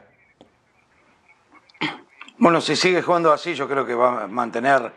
Bueno, 2.37 2.61
si 2.61 2.77
sigue 2.77 3.01
jugando 3.01 3.33
así, 3.33 3.53
yo 3.53 3.67
creo 3.67 3.85
que 3.85 3.95
va 3.95 4.23
a 4.23 4.27
mantener 4.27 4.93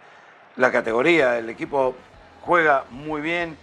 la 0.55 0.71
categoría. 0.71 1.39
El 1.39 1.51
equipo 1.51 1.97
juega 2.43 2.85
muy 2.91 3.21
bien. 3.21 3.57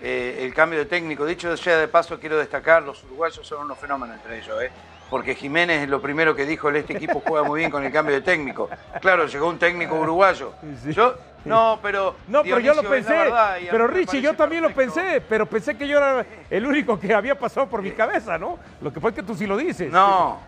Eh, 0.00 0.44
el 0.44 0.52
cambio 0.52 0.78
de 0.80 0.84
técnico, 0.86 1.24
dicho 1.24 1.56
sea 1.56 1.78
de 1.78 1.88
paso, 1.88 2.18
quiero 2.20 2.36
destacar, 2.36 2.82
los 2.82 3.02
uruguayos 3.04 3.46
son 3.46 3.62
unos 3.62 3.78
fenómenos 3.78 4.16
entre 4.16 4.38
ellos, 4.38 4.62
¿eh? 4.62 4.70
porque 5.08 5.34
Jiménez 5.34 5.82
es 5.82 5.88
lo 5.88 6.00
primero 6.02 6.34
que 6.34 6.44
dijo, 6.44 6.68
este 6.70 6.94
equipo 6.94 7.22
juega 7.24 7.46
muy 7.46 7.60
bien 7.60 7.70
con 7.70 7.84
el 7.84 7.92
cambio 7.92 8.14
de 8.14 8.20
técnico. 8.20 8.68
Claro, 9.00 9.26
llegó 9.26 9.48
un 9.48 9.58
técnico 9.58 9.94
uruguayo. 9.94 10.52
Yo, 10.88 11.14
no, 11.44 11.78
pero... 11.80 12.16
No, 12.26 12.42
pero 12.42 12.58
yo 12.58 12.74
lo 12.74 12.82
pensé. 12.82 13.12
verdad 13.12 13.58
pero 13.70 13.86
Richie, 13.86 14.20
yo 14.20 14.34
también 14.34 14.62
lo 14.62 14.70
pensé, 14.74 15.22
pero 15.28 15.46
pensé 15.46 15.76
que 15.76 15.86
yo 15.86 15.98
era 15.98 16.26
el 16.50 16.66
único 16.66 16.98
que 16.98 17.14
había 17.14 17.38
pasado 17.38 17.68
por 17.68 17.80
mi 17.80 17.92
cabeza, 17.92 18.38
¿no? 18.38 18.58
Lo 18.80 18.92
que 18.92 19.00
fue 19.00 19.14
que 19.14 19.22
tú 19.22 19.34
sí 19.34 19.46
lo 19.46 19.56
dices. 19.56 19.92
No, 19.92 20.40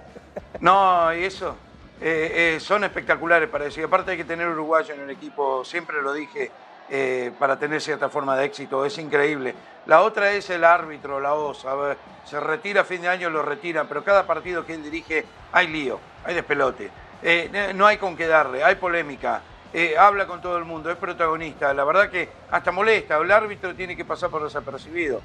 no, 0.60 1.14
y 1.14 1.24
eso. 1.24 1.56
eh, 2.00 2.56
eh, 2.56 2.60
son 2.60 2.84
espectaculares 2.84 3.48
para 3.48 3.66
eso. 3.66 3.80
Y 3.80 3.84
aparte 3.84 4.10
hay 4.10 4.16
que 4.16 4.24
tener 4.24 4.48
uruguayo 4.48 4.94
en 4.94 5.02
el 5.02 5.10
equipo, 5.10 5.64
siempre 5.64 6.02
lo 6.02 6.12
dije, 6.12 6.50
eh, 6.88 7.32
para 7.38 7.58
tener 7.58 7.80
cierta 7.80 8.08
forma 8.08 8.36
de 8.36 8.44
éxito. 8.44 8.84
Es 8.84 8.98
increíble. 8.98 9.54
La 9.86 10.02
otra 10.02 10.32
es 10.32 10.50
el 10.50 10.64
árbitro, 10.64 11.20
la 11.20 11.34
OSA. 11.34 11.96
Se 12.24 12.40
retira 12.40 12.82
a 12.82 12.84
fin 12.84 13.02
de 13.02 13.08
año, 13.08 13.30
lo 13.30 13.42
retiran, 13.42 13.86
pero 13.86 14.02
cada 14.02 14.26
partido 14.26 14.64
que 14.66 14.74
él 14.74 14.82
dirige 14.82 15.24
hay 15.52 15.68
lío, 15.68 15.98
hay 16.24 16.34
despelote. 16.34 16.90
Eh, 17.22 17.72
no 17.74 17.86
hay 17.86 17.96
con 17.96 18.16
qué 18.16 18.26
darle, 18.26 18.62
hay 18.64 18.74
polémica. 18.76 19.42
eh, 19.72 19.96
habla 19.98 20.26
con 20.26 20.40
todo 20.40 20.56
el 20.56 20.64
mundo, 20.64 20.90
es 20.90 20.96
protagonista. 20.96 21.72
La 21.74 21.84
verdad 21.84 22.08
que 22.10 22.28
hasta 22.50 22.72
molesta. 22.72 23.16
El 23.18 23.30
árbitro 23.30 23.74
tiene 23.74 23.96
que 23.96 24.04
pasar 24.04 24.30
por 24.30 24.42
desapercibido, 24.42 25.20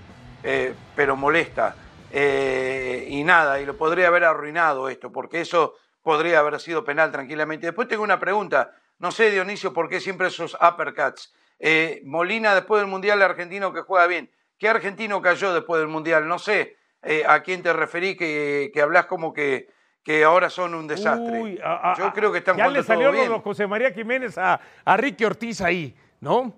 pero 0.96 1.16
molesta. 1.16 1.76
Y 2.14 3.24
nada, 3.24 3.60
y 3.62 3.66
lo 3.66 3.78
podría 3.78 4.08
haber 4.08 4.26
arruinado 4.26 4.90
esto, 4.90 5.12
porque 5.12 5.42
eso 5.42 5.76
podría 6.04 6.40
haber 6.40 6.60
sido 6.60 6.84
penal 6.84 7.12
tranquilamente. 7.12 7.68
Después 7.68 7.88
tengo 7.88 8.04
una 8.04 8.20
pregunta. 8.20 8.72
No 9.00 9.12
sé, 9.12 9.32
Dionisio, 9.32 9.74
por 9.74 9.88
qué 9.90 10.00
siempre 10.00 10.28
esos 10.28 10.56
uppercuts. 10.56 11.34
Eh, 11.64 12.02
Molina, 12.06 12.56
después 12.56 12.82
del 12.82 12.90
Mundial, 12.90 13.22
argentino 13.22 13.72
que 13.72 13.82
juega 13.82 14.08
bien. 14.08 14.30
¿Qué 14.58 14.68
argentino 14.68 15.22
cayó 15.22 15.54
después 15.54 15.80
del 15.80 15.88
Mundial? 15.90 16.28
No 16.28 16.40
sé 16.40 16.76
eh, 17.04 17.24
a 17.28 17.42
quién 17.44 17.62
te 17.62 17.72
referí, 17.72 18.18
que, 18.18 18.72
que 18.74 18.82
hablas 18.82 19.06
como 19.06 19.32
que, 19.32 19.70
que 20.04 20.24
ahora 20.24 20.50
son 20.50 20.74
un 20.74 20.88
desastre. 20.88 21.40
Uy, 21.40 21.60
a- 21.64 21.92
a- 21.92 21.96
Yo 21.98 22.12
creo 22.14 22.32
que 22.32 22.40
están 22.40 22.58
Ya 22.58 22.68
le 22.68 22.82
salió 22.84 23.12
lo 23.12 23.22
de 23.22 23.28
José 23.40 23.68
María 23.68 23.92
Jiménez 23.92 24.38
a, 24.38 24.60
a 24.84 24.98
Ricky 24.98 25.24
Ortiz 25.24 25.62
ahí, 25.62 25.96
¿no? 26.20 26.54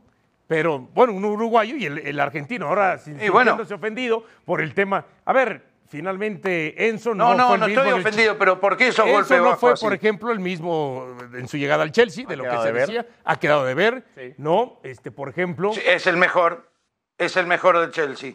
Pero, 0.47 0.79
bueno, 0.93 1.13
un 1.13 1.23
uruguayo 1.25 1.75
y 1.75 1.85
el, 1.85 1.97
el 1.99 2.19
argentino, 2.19 2.67
ahora 2.67 2.97
sin, 2.97 3.21
Y 3.21 3.29
bueno. 3.29 3.57
ofendido 3.73 4.23
por 4.45 4.61
el 4.61 4.73
tema. 4.73 5.05
A 5.25 5.33
ver, 5.33 5.63
finalmente 5.87 6.87
Enzo 6.89 7.13
no, 7.13 7.29
No, 7.29 7.35
no, 7.35 7.47
fue 7.47 7.55
el 7.55 7.59
no 7.61 7.67
mismo 7.67 7.81
estoy 7.83 7.93
en 7.93 7.99
el- 8.01 8.07
ofendido, 8.07 8.37
pero 8.37 8.59
¿por 8.59 8.77
qué 8.77 8.87
esos 8.87 9.05
Enzo 9.05 9.13
golpes 9.15 9.41
no 9.41 9.55
fue, 9.57 9.73
así? 9.73 9.85
por 9.85 9.93
ejemplo, 9.93 10.31
el 10.31 10.39
mismo 10.39 11.15
en 11.33 11.47
su 11.47 11.57
llegada 11.57 11.83
al 11.83 11.91
Chelsea, 11.91 12.25
de 12.27 12.35
lo 12.35 12.43
que 12.43 12.57
se 12.57 12.71
de 12.71 12.79
decía. 12.79 13.05
Ha 13.23 13.37
quedado 13.39 13.65
de 13.65 13.73
ver, 13.73 14.03
Sí. 14.15 14.33
¿no? 14.37 14.79
Este, 14.83 15.11
por 15.11 15.29
ejemplo. 15.29 15.73
Sí, 15.73 15.81
Es 15.85 16.07
el 16.07 16.17
mejor, 16.17 16.69
es 17.17 17.37
el 17.37 17.45
mejor 17.47 17.79
del 17.79 17.91
Chelsea. 17.91 18.33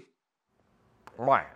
Bueno, 1.17 1.47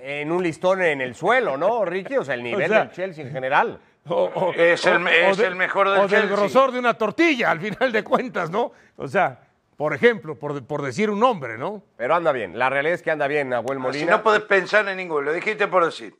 en 0.00 0.30
un 0.30 0.42
listón 0.42 0.80
en 0.82 1.00
el 1.00 1.14
suelo, 1.14 1.56
¿no, 1.56 1.84
Ricky? 1.84 2.16
O 2.16 2.24
sea, 2.24 2.34
el 2.34 2.42
nivel 2.44 2.68
sea, 2.70 2.80
del 2.84 2.90
Chelsea 2.92 3.24
en 3.24 3.32
general. 3.32 3.80
O, 4.08 4.24
o- 4.24 4.52
Es 4.54 4.84
el- 4.86 5.06
es 5.08 5.38
el 5.38 5.54
mejor 5.56 5.88
del 5.88 5.98
o 5.98 6.02
del 6.02 6.10
Chelsea. 6.10 6.36
grosor 6.36 6.72
de 6.72 6.78
una 6.78 6.94
tortilla, 6.94 7.50
al 7.50 7.60
final 7.60 7.92
de 7.92 8.02
cuentas, 8.04 8.50
¿no? 8.50 8.72
O 8.96 9.06
sea, 9.08 9.40
por 9.82 9.94
ejemplo, 9.94 10.38
por, 10.38 10.64
por 10.64 10.80
decir 10.80 11.10
un 11.10 11.18
nombre, 11.18 11.58
¿no? 11.58 11.82
Pero 11.96 12.14
anda 12.14 12.30
bien. 12.30 12.56
La 12.56 12.70
realidad 12.70 12.94
es 12.94 13.02
que 13.02 13.10
anda 13.10 13.26
bien, 13.26 13.48
Nahuel 13.48 13.78
Si 13.78 13.82
Molina. 13.82 14.12
no 14.12 14.22
podés 14.22 14.42
pensar 14.42 14.86
en 14.88 14.96
ninguno, 14.96 15.22
lo 15.22 15.32
dijiste 15.32 15.66
por 15.66 15.84
decir. 15.84 16.14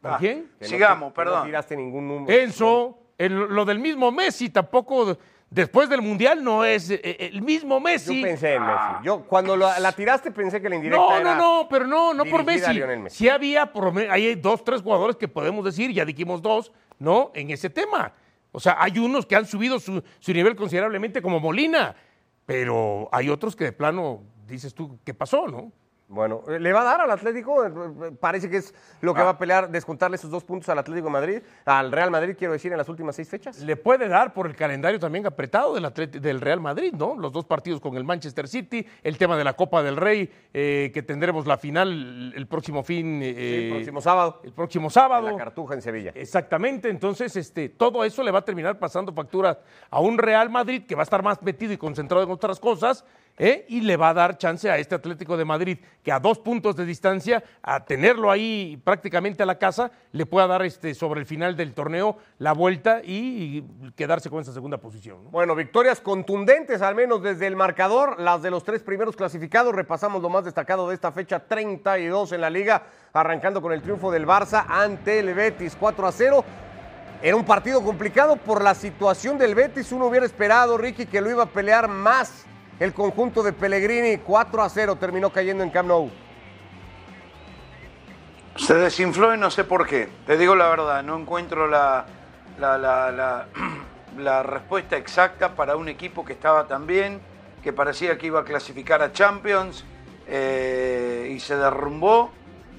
¿Por 0.00 0.12
Ah, 0.12 0.16
quién? 0.18 0.50
Que 0.58 0.64
Sigamos, 0.64 1.12
que 1.12 1.20
No 1.20 1.24
perdón. 1.26 1.44
tiraste 1.44 1.76
ningún 1.76 2.08
número. 2.08 2.32
Enzo, 2.40 2.98
el- 3.18 3.34
lo 3.34 3.66
del 3.66 3.78
mismo 3.78 4.10
Messi 4.10 4.48
tampoco, 4.48 5.18
después 5.50 5.90
del 5.90 6.00
Mundial, 6.00 6.42
no 6.42 6.64
es 6.64 6.88
eh, 6.88 7.02
el 7.30 7.42
mismo 7.42 7.74
Yo 7.76 7.80
Messi. 7.80 8.22
pensé 8.22 8.54
en 8.54 8.62
Messi. 8.64 8.78
Yo 9.04 9.20
cuando 9.26 9.54
lo- 9.54 9.78
la 9.78 9.92
tiraste 9.92 10.30
pensé 10.30 10.62
que 10.62 10.70
la 10.70 10.76
indirecta 10.76 11.04
No, 11.06 11.16
era... 11.18 11.34
no, 11.34 11.60
no, 11.62 11.68
pero 11.68 11.86
no, 11.86 12.14
no 12.14 12.24
por 12.24 12.42
Messi. 12.42 12.72
Messi. 12.80 13.16
Sí 13.18 13.28
había, 13.28 13.70
por 13.70 13.92
hay 13.98 14.34
dos, 14.36 14.64
tres 14.64 14.80
jugadores 14.80 15.16
que 15.16 15.28
podemos 15.28 15.62
decir, 15.62 15.92
ya 15.92 16.06
dijimos 16.06 16.40
dos, 16.40 16.72
¿no? 16.98 17.32
En 17.34 17.50
ese 17.50 17.68
tema. 17.68 18.14
O 18.50 18.60
sea, 18.60 18.76
hay 18.78 18.98
unos 18.98 19.26
que 19.26 19.36
han 19.36 19.44
subido 19.44 19.78
su, 19.78 20.02
su 20.20 20.32
nivel 20.32 20.56
considerablemente, 20.56 21.20
como 21.20 21.38
Molina, 21.38 21.94
pero 22.46 23.08
hay 23.12 23.30
otros 23.30 23.56
que 23.56 23.64
de 23.64 23.72
plano 23.72 24.22
dices 24.46 24.74
tú, 24.74 24.98
¿qué 25.04 25.14
pasó, 25.14 25.48
no? 25.48 25.72
Bueno, 26.06 26.42
eh, 26.48 26.60
¿le 26.60 26.72
va 26.72 26.82
a 26.82 26.84
dar 26.84 27.00
al 27.00 27.10
Atlético? 27.10 27.64
Eh, 27.64 27.68
eh, 27.68 28.10
Parece 28.20 28.50
que 28.50 28.58
es 28.58 28.74
lo 29.00 29.14
que 29.14 29.22
Ah. 29.22 29.24
va 29.24 29.30
a 29.30 29.38
pelear, 29.38 29.70
descontarle 29.70 30.16
esos 30.16 30.30
dos 30.30 30.44
puntos 30.44 30.68
al 30.68 30.78
Atlético 30.78 31.06
de 31.06 31.12
Madrid, 31.12 31.42
al 31.64 31.90
Real 31.90 32.10
Madrid, 32.10 32.34
quiero 32.38 32.52
decir, 32.52 32.70
en 32.72 32.78
las 32.78 32.88
últimas 32.88 33.16
seis 33.16 33.28
fechas. 33.28 33.58
Le 33.60 33.76
puede 33.76 34.06
dar 34.06 34.34
por 34.34 34.46
el 34.46 34.54
calendario 34.54 35.00
también 35.00 35.26
apretado 35.26 35.74
del, 35.74 36.40
Real 36.40 36.60
Madrid, 36.60 36.92
¿no? 36.92 37.16
Los 37.16 37.32
dos 37.32 37.46
partidos 37.46 37.80
con 37.80 37.96
el 37.96 38.04
Manchester 38.04 38.46
City, 38.48 38.86
el 39.02 39.16
tema 39.16 39.36
de 39.36 39.44
la 39.44 39.54
Copa 39.54 39.82
del 39.82 39.96
Rey, 39.96 40.30
eh, 40.52 40.90
que 40.92 41.02
tendremos 41.02 41.46
la 41.46 41.56
final 41.56 42.32
el 42.36 42.46
próximo 42.46 42.82
fin. 42.82 43.20
Sí, 43.22 43.34
el 43.36 43.70
próximo 43.72 44.00
sábado. 44.02 44.40
el 44.44 44.52
próximo 44.52 44.86
en 44.86 44.90
sábado. 44.90 45.30
La 45.30 45.36
Cartuja 45.36 45.74
en 45.74 45.82
Sevilla. 45.82 46.12
Exactamente, 46.14 46.90
entonces 46.90 47.34
este, 47.36 47.70
todo 47.70 48.04
eso 48.04 48.22
le 48.22 48.30
va 48.30 48.40
a 48.40 48.44
terminar 48.44 48.78
pasando 48.78 49.12
factura 49.12 49.58
a 49.90 50.00
un 50.00 50.18
Real 50.18 50.50
Madrid 50.50 50.84
que 50.86 50.94
va 50.94 51.00
a 51.02 51.04
estar 51.04 51.22
más 51.22 51.42
metido 51.42 51.72
y 51.72 51.78
concentrado 51.78 52.24
en 52.24 52.30
otras 52.30 52.60
cosas 52.60 53.04
¿eh? 53.38 53.64
y 53.68 53.80
le 53.80 53.96
va 53.96 54.10
a 54.10 54.14
dar 54.14 54.38
chance 54.38 54.70
a 54.70 54.78
este 54.78 54.94
Atlético 54.94 55.36
de 55.36 55.44
Madrid 55.44 55.78
que 56.02 56.12
a 56.12 56.20
dos 56.20 56.38
puntos 56.38 56.76
de 56.76 56.84
distancia, 56.84 57.42
a 57.62 57.84
tenerlo 57.84 58.30
ahí 58.30 58.80
prácticamente 58.84 59.42
a 59.42 59.46
la 59.46 59.58
casa, 59.58 59.90
le 60.12 60.26
pueda 60.26 60.46
dar 60.46 60.62
este, 60.62 60.94
sobre 60.94 61.20
el 61.20 61.26
final 61.26 61.56
del 61.56 61.72
torneo 61.72 62.18
la 62.38 62.52
vuelta 62.52 63.00
y, 63.02 63.64
quedarse 63.96 64.28
con 64.30 64.40
esa 64.40 64.52
segunda 64.52 64.78
posición. 64.78 65.24
¿no? 65.24 65.30
Bueno, 65.30 65.54
victorias 65.54 66.00
contundentes, 66.00 66.82
al 66.82 66.94
menos 66.94 67.22
desde 67.22 67.46
el 67.46 67.56
marcador, 67.56 68.20
las 68.20 68.42
de 68.42 68.50
los 68.50 68.64
tres 68.64 68.82
primeros 68.82 69.16
clasificados. 69.16 69.74
Repasamos 69.74 70.22
lo 70.22 70.28
más 70.28 70.44
destacado 70.44 70.88
de 70.88 70.94
esta 70.94 71.12
fecha 71.12 71.40
32 71.40 72.32
en 72.32 72.40
la 72.40 72.50
liga, 72.50 72.82
arrancando 73.12 73.62
con 73.62 73.72
el 73.72 73.82
triunfo 73.82 74.10
del 74.10 74.26
Barça 74.26 74.64
ante 74.68 75.20
el 75.20 75.32
Betis 75.34 75.76
4 75.78 76.06
a 76.06 76.12
0. 76.12 76.44
Era 77.22 77.36
un 77.36 77.44
partido 77.44 77.82
complicado 77.82 78.36
por 78.36 78.62
la 78.62 78.74
situación 78.74 79.38
del 79.38 79.54
Betis. 79.54 79.92
Uno 79.92 80.06
hubiera 80.06 80.26
esperado, 80.26 80.76
Ricky, 80.76 81.06
que 81.06 81.22
lo 81.22 81.30
iba 81.30 81.44
a 81.44 81.46
pelear 81.46 81.88
más 81.88 82.44
el 82.80 82.92
conjunto 82.92 83.42
de 83.42 83.52
Pellegrini. 83.52 84.18
4 84.18 84.62
a 84.62 84.68
0 84.68 84.96
terminó 84.96 85.30
cayendo 85.30 85.62
en 85.62 85.70
Camp 85.70 85.88
Nou. 85.88 86.10
Se 88.56 88.74
desinfló 88.74 89.34
y 89.34 89.38
no 89.38 89.50
sé 89.50 89.64
por 89.64 89.86
qué. 89.86 90.08
Te 90.26 90.36
digo 90.36 90.54
la 90.54 90.68
verdad, 90.68 91.02
no 91.02 91.18
encuentro 91.18 91.66
la, 91.68 92.06
respuesta 94.42 94.96
exacta 94.96 95.56
para 95.56 95.76
un 95.76 95.88
equipo 95.88 96.24
que 96.24 96.34
estaba 96.34 96.68
tan 96.68 96.86
bien, 96.86 97.20
que 97.62 97.72
parecía 97.72 98.16
que 98.16 98.28
iba 98.28 98.40
a 98.40 98.44
clasificar 98.44 99.02
a 99.02 99.12
Champions 99.12 99.84
eh, 100.28 101.32
y 101.34 101.40
se 101.40 101.56
derrumbó 101.56 102.30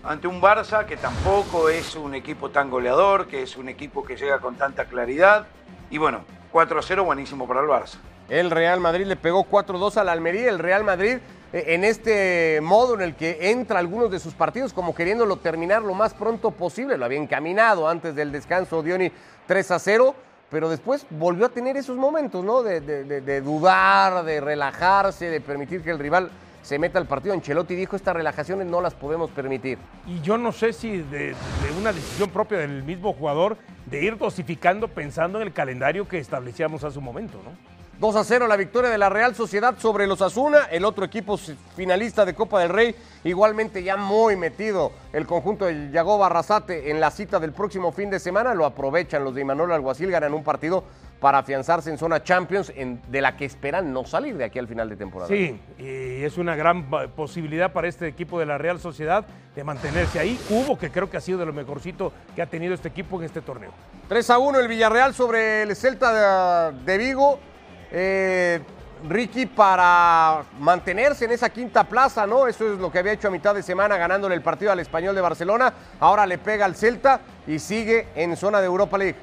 ante 0.03 0.27
un 0.27 0.41
Barça 0.41 0.85
que 0.85 0.95
tampoco 0.95 1.67
es 1.67 1.95
un 1.95 2.15
equipo 2.15 2.51
tan 2.51 2.69
goleador, 2.69 3.27
que 3.27 3.43
es 3.43 3.57
un 3.57 3.67
equipo 3.67 4.05
que 4.05 4.15
llega 4.15 4.39
con 4.39 4.55
tanta 4.55 4.85
claridad. 4.85 5.47
Y 5.89 5.97
bueno, 5.97 6.23
4 6.51 6.79
a 6.79 6.81
0, 6.81 7.03
buenísimo 7.03 7.47
para 7.47 7.59
el 7.61 7.67
Barça. 7.67 7.97
El 8.29 8.51
Real 8.51 8.79
Madrid 8.79 9.05
le 9.05 9.15
pegó 9.15 9.46
4-2 9.46 9.98
al 9.98 10.10
Almería. 10.10 10.50
El 10.50 10.60
Real 10.60 10.84
Madrid 10.84 11.17
eh, 11.55 11.74
en 11.74 11.86
este 11.86 12.60
modo 12.62 12.96
en 12.96 13.01
el 13.01 13.15
que 13.15 13.50
entra 13.51 13.79
algunos 13.79 14.12
de 14.12 14.20
sus 14.20 14.34
partidos 14.34 14.74
como 14.74 14.94
queriéndolo 14.94 15.38
terminar 15.38 15.82
lo 15.84 15.94
más 15.94 16.13
pronto 16.13 16.51
posible. 16.51 16.98
Lo 16.98 17.05
había 17.05 17.17
encaminado 17.17 17.88
antes 17.88 18.13
del 18.13 18.32
descanso 18.32 18.84
Dioni 18.84 19.10
3 19.48 19.72
a 19.72 19.79
0, 19.79 20.15
pero 20.50 20.70
después 20.70 21.05
volvió 21.10 21.46
a 21.46 21.50
tener 21.50 21.77
esos 21.77 21.96
momentos, 21.96 22.44
¿no? 22.44 22.62
De, 22.62 23.41
dudar, 23.41 24.25
de 24.25 24.41
relajarse, 24.41 25.29
de 25.29 25.39
permitir 25.39 25.82
que 25.82 25.91
el 25.91 26.00
rival 26.00 26.29
se 26.62 26.77
meta 26.77 27.00
al 27.00 27.05
partido. 27.05 27.34
Ancelotti 27.34 27.75
dijo, 27.75 27.96
estas 27.96 28.15
relajaciones 28.15 28.67
no 28.67 28.82
las 28.82 28.96
podemos 28.96 29.29
permitir. 29.29 29.77
Y 30.08 30.20
yo 30.22 30.38
no 30.38 30.51
sé 30.51 30.74
si 30.74 30.98
de, 30.98 31.27
de 31.29 31.77
una 31.79 31.94
decisión 31.94 32.32
propia 32.32 32.58
del 32.58 32.84
mismo 32.84 33.13
jugador 33.13 33.55
de 33.86 34.03
ir 34.03 34.17
dosificando 34.17 34.88
pensando 34.88 35.39
en 35.39 35.48
el 35.48 35.53
calendario 35.53 36.08
que 36.08 36.17
establecíamos 36.17 36.84
hace 36.84 36.98
un 36.98 37.05
momento, 37.05 37.39
¿no? 37.44 37.75
2 37.99 38.15
a 38.17 38.23
0 38.25 38.47
la 38.47 38.57
victoria 38.57 38.89
de 38.89 38.97
la 38.97 39.07
Real 39.09 39.35
Sociedad 39.35 39.75
sobre 39.77 40.05
los 40.05 40.21
Asuna, 40.21 40.65
el 40.69 40.83
otro 40.83 41.05
equipo 41.05 41.37
finalista 41.77 42.25
de 42.25 42.33
Copa 42.33 42.59
del 42.59 42.69
Rey, 42.69 42.93
igualmente 43.23 43.81
ya 43.83 43.95
muy 43.95 44.35
metido 44.35 44.91
el 45.13 45.25
conjunto 45.25 45.65
del 45.65 45.91
Yago 45.93 46.17
Barrasate 46.17 46.91
en 46.91 46.99
la 46.99 47.09
cita 47.09 47.39
del 47.39 47.53
próximo 47.53 47.93
fin 47.93 48.09
de 48.09 48.19
semana, 48.19 48.53
lo 48.53 48.65
aprovechan 48.65 49.23
los 49.23 49.33
de 49.33 49.41
Imanol 49.41 49.71
Alguacil, 49.71 50.11
ganan 50.11 50.33
un 50.33 50.43
partido 50.43 50.83
para 51.21 51.37
afianzarse 51.39 51.89
en 51.89 51.97
zona 51.97 52.21
Champions, 52.21 52.71
en- 52.75 53.01
de 53.07 53.21
la 53.21 53.37
que 53.37 53.45
esperan 53.45 53.93
no 53.93 54.05
salir 54.05 54.35
de 54.35 54.43
aquí 54.43 54.59
al 54.59 54.67
final 54.67 54.89
de 54.89 54.97
temporada. 54.97 55.29
Sí, 55.29 55.57
y 55.79 56.21
es 56.23 56.37
una 56.37 56.57
gran 56.57 56.93
va- 56.93 57.07
posibilidad 57.07 57.71
para 57.71 57.87
este 57.87 58.07
equipo 58.09 58.37
de 58.37 58.45
la 58.45 58.57
Real 58.57 58.77
Sociedad 58.81 59.25
de 59.55 59.63
mantenerse 59.63 60.19
ahí. 60.19 60.37
Hubo, 60.49 60.77
que 60.77 60.91
creo 60.91 61.09
que 61.09 61.15
ha 61.15 61.21
sido 61.21 61.39
de 61.39 61.45
lo 61.45 61.53
mejorcito 61.53 62.11
que 62.35 62.41
ha 62.41 62.45
tenido 62.47 62.73
este 62.73 62.89
equipo 62.89 63.17
en 63.19 63.23
este 63.25 63.39
torneo. 63.41 63.71
3 64.09 64.29
a 64.29 64.37
1 64.37 64.59
el 64.59 64.67
Villarreal 64.67 65.13
sobre 65.13 65.61
el 65.61 65.73
Celta 65.77 66.71
de, 66.73 66.79
de 66.83 66.97
Vigo. 66.97 67.39
Eh, 67.97 68.59
Ricky 69.07 69.45
para 69.45 70.43
mantenerse 70.59 71.23
en 71.23 71.31
esa 71.31 71.49
quinta 71.49 71.85
plaza, 71.85 72.27
¿no? 72.27 72.45
Eso 72.45 72.73
es 72.73 72.77
lo 72.77 72.91
que 72.91 72.99
había 72.99 73.13
hecho 73.13 73.29
a 73.29 73.31
mitad 73.31 73.55
de 73.55 73.63
semana 73.63 73.95
ganándole 73.95 74.35
el 74.35 74.41
partido 74.41 74.73
al 74.73 74.81
Español 74.81 75.15
de 75.15 75.21
Barcelona. 75.21 75.73
Ahora 76.01 76.25
le 76.25 76.37
pega 76.37 76.65
al 76.65 76.75
Celta 76.75 77.21
y 77.47 77.57
sigue 77.57 78.09
en 78.15 78.35
zona 78.35 78.59
de 78.59 78.65
Europa 78.65 78.97
League. 78.97 79.15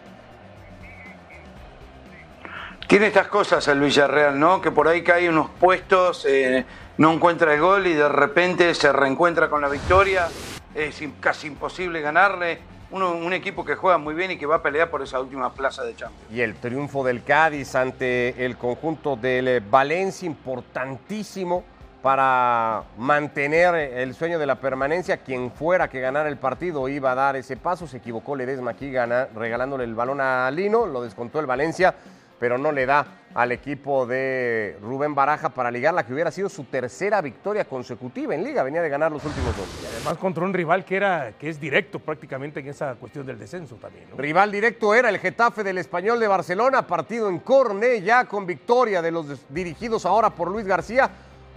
Tiene 2.88 3.08
estas 3.08 3.26
cosas 3.26 3.68
el 3.68 3.80
Villarreal, 3.80 4.40
¿no? 4.40 4.62
Que 4.62 4.70
por 4.70 4.88
ahí 4.88 5.02
cae 5.02 5.28
unos 5.28 5.50
puestos, 5.50 6.24
eh, 6.26 6.64
no 6.96 7.12
encuentra 7.12 7.52
el 7.52 7.60
gol 7.60 7.86
y 7.86 7.92
de 7.92 8.08
repente 8.08 8.74
se 8.74 8.90
reencuentra 8.90 9.50
con 9.50 9.60
la 9.60 9.68
victoria. 9.68 10.28
Es 10.74 11.02
casi 11.20 11.48
imposible 11.48 12.00
ganarle. 12.00 12.71
Un 12.92 13.32
equipo 13.32 13.64
que 13.64 13.74
juega 13.74 13.98
muy 13.98 14.14
bien 14.14 14.30
y 14.30 14.36
que 14.36 14.46
va 14.46 14.56
a 14.56 14.62
pelear 14.62 14.90
por 14.90 15.02
esa 15.02 15.18
última 15.18 15.52
plaza 15.52 15.82
de 15.82 15.96
Champions. 15.96 16.30
Y 16.30 16.40
el 16.42 16.54
triunfo 16.54 17.02
del 17.02 17.24
Cádiz 17.24 17.74
ante 17.74 18.44
el 18.44 18.56
conjunto 18.56 19.16
del 19.16 19.60
Valencia, 19.60 20.26
importantísimo 20.26 21.64
para 22.02 22.82
mantener 22.98 23.74
el 23.74 24.12
sueño 24.14 24.38
de 24.38 24.46
la 24.46 24.56
permanencia. 24.56 25.18
Quien 25.18 25.52
fuera 25.52 25.88
que 25.88 26.00
ganara 26.00 26.28
el 26.28 26.36
partido 26.36 26.88
iba 26.88 27.12
a 27.12 27.14
dar 27.14 27.36
ese 27.36 27.56
paso. 27.56 27.86
Se 27.86 27.98
equivocó 27.98 28.34
Ledesma 28.34 28.72
aquí 28.72 28.92
regalándole 29.34 29.84
el 29.84 29.94
balón 29.94 30.20
a 30.20 30.50
Lino, 30.50 30.84
lo 30.84 31.02
descontó 31.02 31.38
el 31.40 31.46
Valencia, 31.46 31.94
pero 32.42 32.58
no 32.58 32.72
le 32.72 32.86
da 32.86 33.06
al 33.34 33.52
equipo 33.52 34.04
de 34.04 34.76
Rubén 34.82 35.14
Baraja 35.14 35.50
para 35.50 35.70
ligar 35.70 35.94
la 35.94 36.04
que 36.04 36.12
hubiera 36.12 36.32
sido 36.32 36.48
su 36.48 36.64
tercera 36.64 37.20
victoria 37.20 37.66
consecutiva 37.66 38.34
en 38.34 38.42
liga. 38.42 38.64
Venía 38.64 38.82
de 38.82 38.88
ganar 38.88 39.12
los 39.12 39.24
últimos 39.24 39.56
dos. 39.56 39.68
además 39.94 40.18
contra 40.18 40.44
un 40.44 40.52
rival 40.52 40.84
que, 40.84 40.96
era, 40.96 41.34
que 41.38 41.48
es 41.48 41.60
directo 41.60 42.00
prácticamente 42.00 42.58
en 42.58 42.66
esa 42.66 42.96
cuestión 42.96 43.24
del 43.26 43.38
descenso 43.38 43.76
también. 43.76 44.06
Rival 44.18 44.50
directo 44.50 44.92
era 44.92 45.08
el 45.08 45.20
Getafe 45.20 45.62
del 45.62 45.78
Español 45.78 46.18
de 46.18 46.26
Barcelona, 46.26 46.84
partido 46.84 47.28
en 47.28 47.38
Corne, 47.38 48.02
ya 48.02 48.24
con 48.24 48.44
victoria 48.44 49.00
de 49.00 49.12
los 49.12 49.48
dirigidos 49.48 50.04
ahora 50.04 50.30
por 50.30 50.50
Luis 50.50 50.66
García 50.66 51.08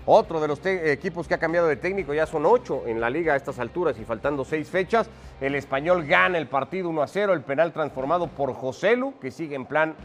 otro 0.08 0.40
de 0.40 0.48
los 0.48 0.64
equipos 0.64 1.28
que 1.28 1.34
ha 1.34 1.40
cambiado 1.40 1.68
de 1.68 1.78
técnico, 1.78 2.14
ya 2.14 2.28
son 2.28 2.46
ocho 2.46 2.84
en 2.86 3.02
la 3.02 3.10
liga 3.10 3.34
a 3.34 3.38
estas 3.38 3.58
alturas 3.58 3.98
y 4.00 4.06
faltando 4.06 4.46
seis 4.46 4.70
fechas. 4.70 5.10
El 5.42 5.56
español 5.56 6.06
gana 6.06 6.38
el 6.38 6.46
partido 6.46 6.90
1 6.90 7.02
a 7.02 7.08
0, 7.08 7.34
el 7.34 7.42
penal 7.42 7.74
transformado 7.74 8.28
por 8.28 8.54
Joselu, 8.54 9.18
que 9.20 9.32
sigue 9.32 9.56
en 9.56 9.66
plan 9.66 9.96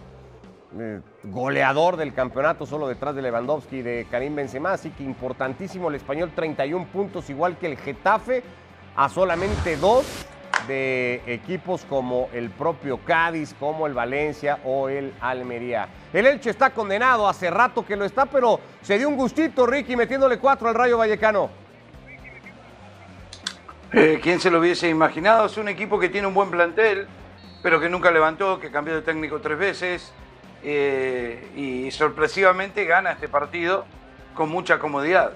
goleador 1.25 1.97
del 1.97 2.15
campeonato, 2.15 2.67
solo 2.67 2.89
detrás 2.89 3.15
de 3.15 3.23
Lewandowski 3.23 3.77
y 3.77 3.83
de 3.83 4.07
Karim 4.11 4.37
Benzema. 4.37 4.73
Así 4.73 4.91
que 4.91 5.03
importantísimo 5.03 5.89
el 5.89 5.97
español, 5.97 6.33
31 6.35 6.87
puntos, 6.87 7.29
igual 7.31 7.59
que 7.59 7.67
el 7.67 7.77
Getafe, 7.77 8.43
a 8.97 9.09
solamente 9.09 9.77
dos 9.77 10.27
de 10.69 11.23
equipos 11.27 11.85
como 11.89 12.29
el 12.33 12.51
propio 12.51 12.99
Cádiz, 12.99 13.55
como 13.59 13.87
el 13.87 13.95
Valencia 13.95 14.59
o 14.65 14.89
el 14.89 15.13
Almería. 15.21 15.89
El 16.13 16.27
Elche 16.27 16.51
está 16.51 16.71
condenado, 16.71 17.29
hace 17.29 17.51
rato 17.51 17.85
que 17.85 17.97
lo 17.97 18.05
está, 18.05 18.27
pero 18.27 18.61
se 18.83 18.99
dio 18.99 19.09
un 19.09 19.17
gustito, 19.17 19.67
Ricky, 19.67 19.97
metiéndole 19.97 20.39
cuatro 20.39 20.69
al 20.69 20.75
Rayo 20.75 20.99
Vallecano. 20.99 21.51
Eh, 23.93 24.21
¿Quién 24.23 24.39
se 24.39 24.51
lo 24.51 24.61
hubiese 24.61 24.89
imaginado? 24.89 25.47
Es 25.47 25.57
un 25.57 25.69
equipo 25.69 25.99
que 25.99 26.09
tiene 26.09 26.29
un 26.29 26.35
buen 26.35 26.51
plantel, 26.51 27.09
pero 27.63 27.81
que 27.81 27.89
nunca 27.89 28.11
levantó, 28.13 28.61
que 28.61 28.71
cambió 28.71 28.95
de 28.95 29.03
técnico 29.03 29.41
tres 29.41 29.59
veces 29.59 30.13
eh, 30.63 31.49
y 31.57 31.91
sorpresivamente 31.91 32.85
gana 32.85 33.13
este 33.13 33.29
partido 33.29 33.85
con 34.35 34.49
mucha 34.49 34.79
comodidad. 34.79 35.33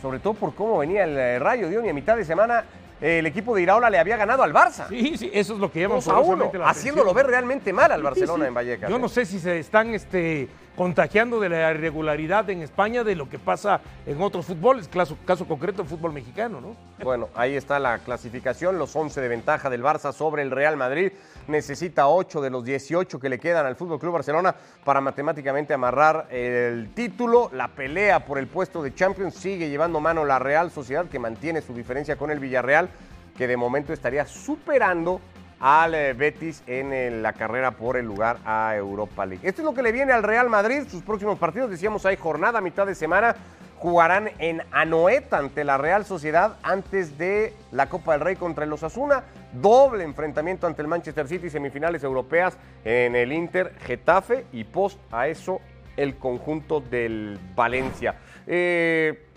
Sobre 0.00 0.18
todo 0.18 0.34
por 0.34 0.54
cómo 0.54 0.78
venía 0.78 1.04
el 1.04 1.40
Rayo, 1.40 1.68
Dios, 1.68 1.84
y 1.84 1.88
a 1.88 1.94
mitad 1.94 2.16
de 2.16 2.24
semana 2.24 2.64
el 3.02 3.26
equipo 3.26 3.54
de 3.54 3.62
Iraola 3.62 3.90
le 3.90 3.98
había 3.98 4.16
ganado 4.16 4.42
al 4.44 4.52
Barça. 4.52 4.88
Sí, 4.88 5.16
sí, 5.16 5.30
eso 5.34 5.54
es 5.54 5.58
lo 5.58 5.70
que 5.70 5.80
llamamos 5.80 6.06
a 6.06 6.18
uno, 6.20 6.50
haciéndolo 6.64 7.12
ver 7.12 7.26
realmente 7.26 7.72
mal 7.72 7.90
al 7.90 8.02
Barcelona 8.02 8.46
en 8.46 8.54
Vallecas. 8.54 8.88
Yo 8.88 8.98
no 8.98 9.08
sé 9.08 9.26
si 9.26 9.40
se 9.40 9.58
están 9.58 9.92
este, 9.92 10.48
contagiando 10.76 11.40
de 11.40 11.48
la 11.48 11.70
irregularidad 11.72 12.48
en 12.50 12.62
España 12.62 13.04
de 13.04 13.14
lo 13.14 13.28
que 13.28 13.38
pasa 13.38 13.80
en 14.06 14.20
otros 14.22 14.46
fútboles, 14.46 14.88
caso, 14.88 15.16
caso 15.26 15.46
concreto 15.46 15.82
el 15.82 15.88
fútbol 15.88 16.12
mexicano, 16.12 16.60
¿no? 16.60 16.76
Bueno, 17.02 17.28
ahí 17.34 17.56
está 17.56 17.78
la 17.78 17.98
clasificación, 17.98 18.78
los 18.78 18.94
11 18.94 19.20
de 19.20 19.28
ventaja 19.28 19.68
del 19.68 19.82
Barça 19.82 20.12
sobre 20.12 20.42
el 20.42 20.50
Real 20.50 20.76
Madrid. 20.76 21.12
Necesita 21.48 22.08
8 22.08 22.40
de 22.40 22.50
los 22.50 22.64
18 22.64 23.20
que 23.20 23.28
le 23.28 23.38
quedan 23.38 23.66
al 23.66 23.76
Fútbol 23.76 23.98
Club 23.98 24.14
Barcelona 24.14 24.54
para 24.84 25.00
matemáticamente 25.00 25.74
amarrar 25.74 26.28
el 26.30 26.90
título. 26.94 27.50
La 27.52 27.68
pelea 27.68 28.24
por 28.24 28.38
el 28.38 28.46
puesto 28.46 28.82
de 28.82 28.94
Champions 28.94 29.34
sigue 29.34 29.68
llevando 29.68 30.00
mano 30.00 30.24
la 30.24 30.38
Real 30.38 30.70
Sociedad 30.70 31.06
que 31.06 31.18
mantiene 31.18 31.60
su 31.60 31.74
diferencia 31.74 32.16
con 32.16 32.30
el 32.30 32.38
Villarreal 32.38 32.88
que 33.36 33.46
de 33.46 33.56
momento 33.56 33.92
estaría 33.92 34.26
superando 34.26 35.20
al 35.62 35.94
eh, 35.94 36.12
Betis 36.12 36.64
en 36.66 37.22
la 37.22 37.32
carrera 37.32 37.70
por 37.70 37.96
el 37.96 38.04
lugar 38.04 38.38
a 38.44 38.74
Europa 38.76 39.24
League. 39.24 39.48
Esto 39.48 39.62
es 39.62 39.64
lo 39.64 39.72
que 39.72 39.82
le 39.82 39.92
viene 39.92 40.12
al 40.12 40.24
Real 40.24 40.50
Madrid. 40.50 40.82
Sus 40.88 41.02
próximos 41.02 41.38
partidos, 41.38 41.70
decíamos, 41.70 42.04
hay 42.04 42.16
jornada 42.16 42.60
mitad 42.60 42.84
de 42.84 42.96
semana. 42.96 43.36
Jugarán 43.78 44.30
en 44.38 44.62
Anoeta 44.72 45.38
ante 45.38 45.64
la 45.64 45.78
Real 45.78 46.04
Sociedad 46.04 46.56
antes 46.62 47.16
de 47.16 47.54
la 47.70 47.88
Copa 47.88 48.12
del 48.12 48.22
Rey 48.22 48.36
contra 48.36 48.64
el 48.64 48.72
Osasuna. 48.72 49.22
Doble 49.52 50.02
enfrentamiento 50.02 50.66
ante 50.66 50.82
el 50.82 50.88
Manchester 50.88 51.28
City, 51.28 51.48
semifinales 51.48 52.02
europeas 52.02 52.58
en 52.84 53.14
el 53.14 53.32
Inter, 53.32 53.72
Getafe 53.84 54.46
y 54.52 54.64
post 54.64 54.98
a 55.12 55.28
eso 55.28 55.60
el 55.96 56.16
conjunto 56.16 56.80
del 56.80 57.38
Valencia. 57.54 58.16
Eh, 58.46 59.28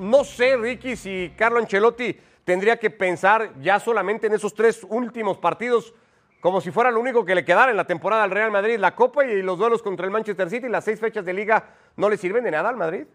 no 0.00 0.24
sé, 0.24 0.56
Ricky, 0.56 0.96
si 0.96 1.32
Carlo 1.36 1.58
Ancelotti 1.58 2.16
tendría 2.44 2.78
que 2.78 2.90
pensar 2.90 3.52
ya 3.60 3.80
solamente 3.80 4.26
en 4.26 4.34
esos 4.34 4.54
tres 4.54 4.86
últimos 4.88 5.38
partidos 5.38 5.94
como 6.40 6.60
si 6.60 6.70
fuera 6.70 6.90
lo 6.90 7.00
único 7.00 7.24
que 7.24 7.34
le 7.34 7.44
quedara 7.44 7.70
en 7.70 7.76
la 7.76 7.84
temporada 7.84 8.24
al 8.24 8.30
Real 8.30 8.50
Madrid, 8.50 8.78
la 8.78 8.94
Copa 8.94 9.24
y 9.24 9.42
los 9.42 9.58
duelos 9.58 9.82
contra 9.82 10.06
el 10.06 10.10
Manchester 10.10 10.48
City, 10.48 10.68
las 10.68 10.84
seis 10.84 10.98
fechas 10.98 11.24
de 11.24 11.34
liga, 11.34 11.74
¿no 11.96 12.08
le 12.08 12.16
sirven 12.16 12.44
de 12.44 12.50
nada 12.50 12.70
al 12.70 12.76
Madrid? 12.76 13.06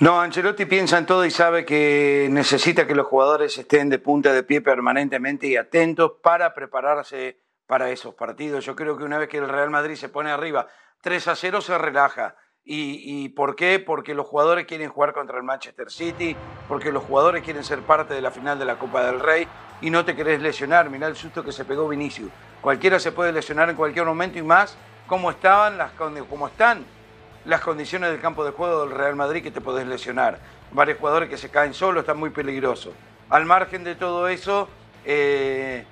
No, 0.00 0.20
Ancelotti 0.20 0.66
piensa 0.66 0.96
en 0.98 1.06
todo 1.06 1.24
y 1.24 1.30
sabe 1.30 1.64
que 1.64 2.28
necesita 2.30 2.86
que 2.86 2.94
los 2.94 3.06
jugadores 3.06 3.58
estén 3.58 3.88
de 3.88 3.98
punta 3.98 4.32
de 4.32 4.44
pie 4.44 4.60
permanentemente 4.60 5.48
y 5.48 5.56
atentos 5.56 6.12
para 6.22 6.54
prepararse 6.54 7.40
para 7.66 7.90
esos 7.90 8.14
partidos. 8.14 8.64
Yo 8.64 8.76
creo 8.76 8.96
que 8.96 9.02
una 9.02 9.18
vez 9.18 9.28
que 9.28 9.38
el 9.38 9.48
Real 9.48 9.70
Madrid 9.70 9.96
se 9.96 10.08
pone 10.08 10.30
arriba 10.30 10.68
3 11.00 11.28
a 11.28 11.34
0 11.34 11.60
se 11.62 11.78
relaja 11.78 12.36
¿Y, 12.70 13.30
por 13.30 13.56
qué? 13.56 13.78
Porque 13.78 14.12
los 14.12 14.26
jugadores 14.26 14.66
quieren 14.66 14.90
jugar 14.90 15.14
contra 15.14 15.38
el 15.38 15.42
Manchester 15.42 15.90
City, 15.90 16.36
porque 16.68 16.92
los 16.92 17.02
jugadores 17.02 17.42
quieren 17.42 17.64
ser 17.64 17.80
parte 17.80 18.12
de 18.12 18.20
la 18.20 18.30
final 18.30 18.58
de 18.58 18.66
la 18.66 18.78
Copa 18.78 19.02
del 19.06 19.20
Rey 19.20 19.48
y 19.80 19.88
no 19.88 20.04
te 20.04 20.14
querés 20.14 20.42
lesionar. 20.42 20.90
Mirá 20.90 21.06
el 21.06 21.16
susto 21.16 21.42
que 21.42 21.50
se 21.50 21.64
pegó 21.64 21.88
Vinicius. 21.88 22.30
Cualquiera 22.60 23.00
se 23.00 23.10
puede 23.10 23.32
lesionar 23.32 23.70
en 23.70 23.76
cualquier 23.76 24.04
momento 24.04 24.38
y 24.38 24.42
más 24.42 24.76
como, 25.06 25.30
estaban 25.30 25.78
las, 25.78 25.92
como 25.92 26.46
están 26.46 26.84
las 27.46 27.62
condiciones 27.62 28.10
del 28.10 28.20
campo 28.20 28.44
de 28.44 28.50
juego 28.50 28.82
del 28.82 28.90
Real 28.90 29.16
Madrid 29.16 29.42
que 29.42 29.50
te 29.50 29.62
podés 29.62 29.86
lesionar. 29.86 30.38
Varios 30.70 30.98
jugadores 30.98 31.30
que 31.30 31.38
se 31.38 31.48
caen 31.48 31.72
solos, 31.72 32.02
están 32.02 32.18
muy 32.18 32.28
peligrosos. 32.28 32.92
Al 33.30 33.46
margen 33.46 33.82
de 33.82 33.94
todo 33.94 34.28
eso, 34.28 34.68
eh, 35.06 35.86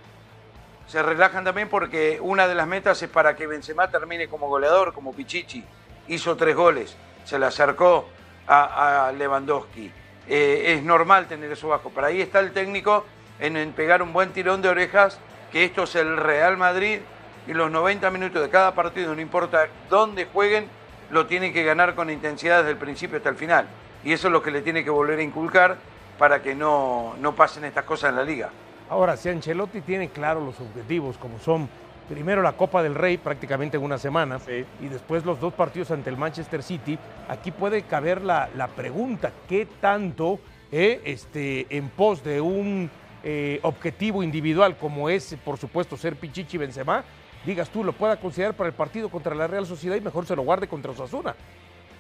se 0.87 1.03
relajan 1.03 1.43
también 1.43 1.71
porque 1.71 2.19
una 2.21 2.47
de 2.47 2.55
las 2.55 2.67
metas 2.67 3.03
es 3.03 3.09
para 3.09 3.35
que 3.35 3.47
Benzema 3.47 3.91
termine 3.91 4.29
como 4.29 4.47
goleador, 4.51 4.93
como 4.93 5.15
Pichichi 5.15 5.65
hizo 6.09 6.37
tres 6.37 6.55
goles, 6.55 6.97
se 7.25 7.39
le 7.39 7.47
acercó 7.47 8.09
a, 8.47 9.13
Lewandowski. 9.17 9.91
Eh, 10.29 10.75
es 10.77 10.83
normal 10.83 11.27
tener 11.27 11.51
eso 11.53 11.69
bajo, 11.69 11.91
pero 11.95 12.09
ahí 12.09 12.21
está 12.21 12.41
el 12.41 12.53
técnico 12.53 13.05
en, 13.39 13.73
pegar 13.73 14.03
un 14.03 14.13
buen 14.13 14.33
tirón 14.33 14.63
de 14.63 14.69
orejas, 14.69 15.19
que 15.53 15.65
esto 15.65 15.85
es 15.85 15.95
el 15.95 16.17
Real 16.17 16.57
Madrid 16.57 17.01
y 17.47 17.53
los 17.53 17.71
90 17.71 18.11
minutos 18.11 18.43
de 18.43 18.51
cada 18.51 18.75
partido, 18.75 19.15
no 19.15 19.21
importa 19.21 19.69
dónde 19.89 20.27
jueguen, 20.27 20.69
lo 21.11 21.27
tienen 21.27 21.53
que 21.53 21.63
ganar 21.63 21.95
con 21.95 22.11
intensidad 22.11 22.59
desde 22.59 22.73
el 22.73 22.77
principio 22.77 23.19
hasta 23.19 23.29
el 23.29 23.37
final. 23.37 23.67
Y 24.05 24.13
eso 24.13 24.29
es 24.29 24.33
lo 24.33 24.43
que 24.43 24.51
le 24.51 24.63
tiene 24.63 24.85
que 24.85 24.91
volver 24.91 25.19
a 25.19 25.23
inculcar 25.23 25.77
para 26.19 26.43
que 26.43 26.55
no, 26.55 27.15
no 27.21 27.35
pasen 27.35 27.65
estas 27.65 27.85
cosas 27.85 28.11
en 28.11 28.17
la 28.17 28.25
liga. 28.25 28.51
Ahora, 28.89 29.17
si 29.17 29.29
Ancelotti 29.29 29.81
tiene 29.81 30.09
claros 30.09 30.45
los 30.45 30.61
objetivos, 30.61 31.19
como 31.19 31.39
son 31.39 31.69
primero 32.09 32.43
la 32.43 32.53
Copa 32.53 32.83
del 32.83 32.95
Rey 32.95 33.17
prácticamente 33.17 33.77
en 33.77 33.83
una 33.83 33.99
semana 33.99 34.39
y 34.81 34.87
después 34.89 35.25
los 35.25 35.41
dos 35.41 35.53
partidos 35.55 35.91
ante 35.91 36.11
el 36.11 36.17
Manchester 36.17 36.63
City, 36.63 36.99
aquí 37.29 37.51
puede 37.51 37.83
caber 37.83 38.23
la, 38.23 38.49
pregunta, 38.77 39.33
¿qué 39.49 39.67
tanto 39.81 40.39
eh, 40.73 41.01
este, 41.05 41.67
en 41.71 41.89
pos 41.89 42.23
de 42.25 42.41
un 42.41 42.91
eh, 43.25 43.61
objetivo 43.63 44.23
individual 44.23 44.77
como 44.77 45.09
es, 45.09 45.37
por 45.45 45.59
supuesto, 45.59 45.97
ser 45.97 46.17
Pichichi 46.17 46.59
Benzema, 46.59 47.05
digas 47.45 47.69
tú, 47.71 47.85
lo 47.85 47.93
pueda 47.93 48.19
considerar 48.19 48.55
para 48.55 48.69
el 48.69 48.75
partido 48.75 49.09
contra 49.09 49.35
la 49.35 49.47
Real 49.47 49.67
Sociedad 49.67 49.97
y 49.97 50.01
mejor 50.01 50.27
se 50.27 50.37
lo 50.37 50.43
guarde 50.43 50.69
contra 50.69 50.93
Osasuna? 50.93 51.35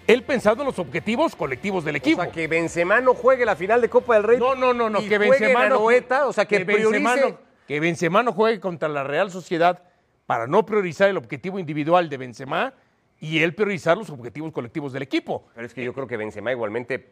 Él 0.06 0.22
pensando 0.22 0.62
en 0.62 0.66
los 0.66 0.78
objetivos 0.78 1.34
colectivos 1.34 1.84
del 1.84 1.96
equipo. 1.96 2.20
O 2.20 2.24
sea, 2.24 2.32
que 2.32 2.46
Benzema 2.46 3.00
no 3.00 3.12
juegue 3.14 3.44
la 3.44 3.56
final 3.56 3.80
de 3.80 3.88
Copa 3.88 4.14
del 4.14 4.22
Rey. 4.22 4.38
No, 4.38 4.54
no, 4.54 4.72
no, 4.72 4.88
no 4.88 5.00
que 5.00 5.18
Benzema 5.18 5.68
no, 5.68 5.82
o 5.82 6.32
sea, 6.32 6.44
que, 6.44 6.64
que 6.64 7.34
que 7.66 7.80
Benzema 7.80 8.22
no 8.22 8.32
juegue 8.32 8.60
contra 8.60 8.88
la 8.88 9.02
Real 9.02 9.30
Sociedad 9.32 9.82
para 10.26 10.46
no 10.46 10.66
priorizar 10.66 11.08
el 11.08 11.16
objetivo 11.16 11.58
individual 11.58 12.08
de 12.08 12.16
Benzema 12.16 12.74
y 13.20 13.38
él 13.38 13.54
priorizar 13.54 13.96
los 13.96 14.10
objetivos 14.10 14.52
colectivos 14.52 14.92
del 14.92 15.02
equipo. 15.02 15.46
Pero 15.54 15.66
es 15.66 15.72
que 15.72 15.84
yo 15.84 15.94
creo 15.94 16.06
que 16.06 16.16
Benzema 16.16 16.52
igualmente 16.52 17.08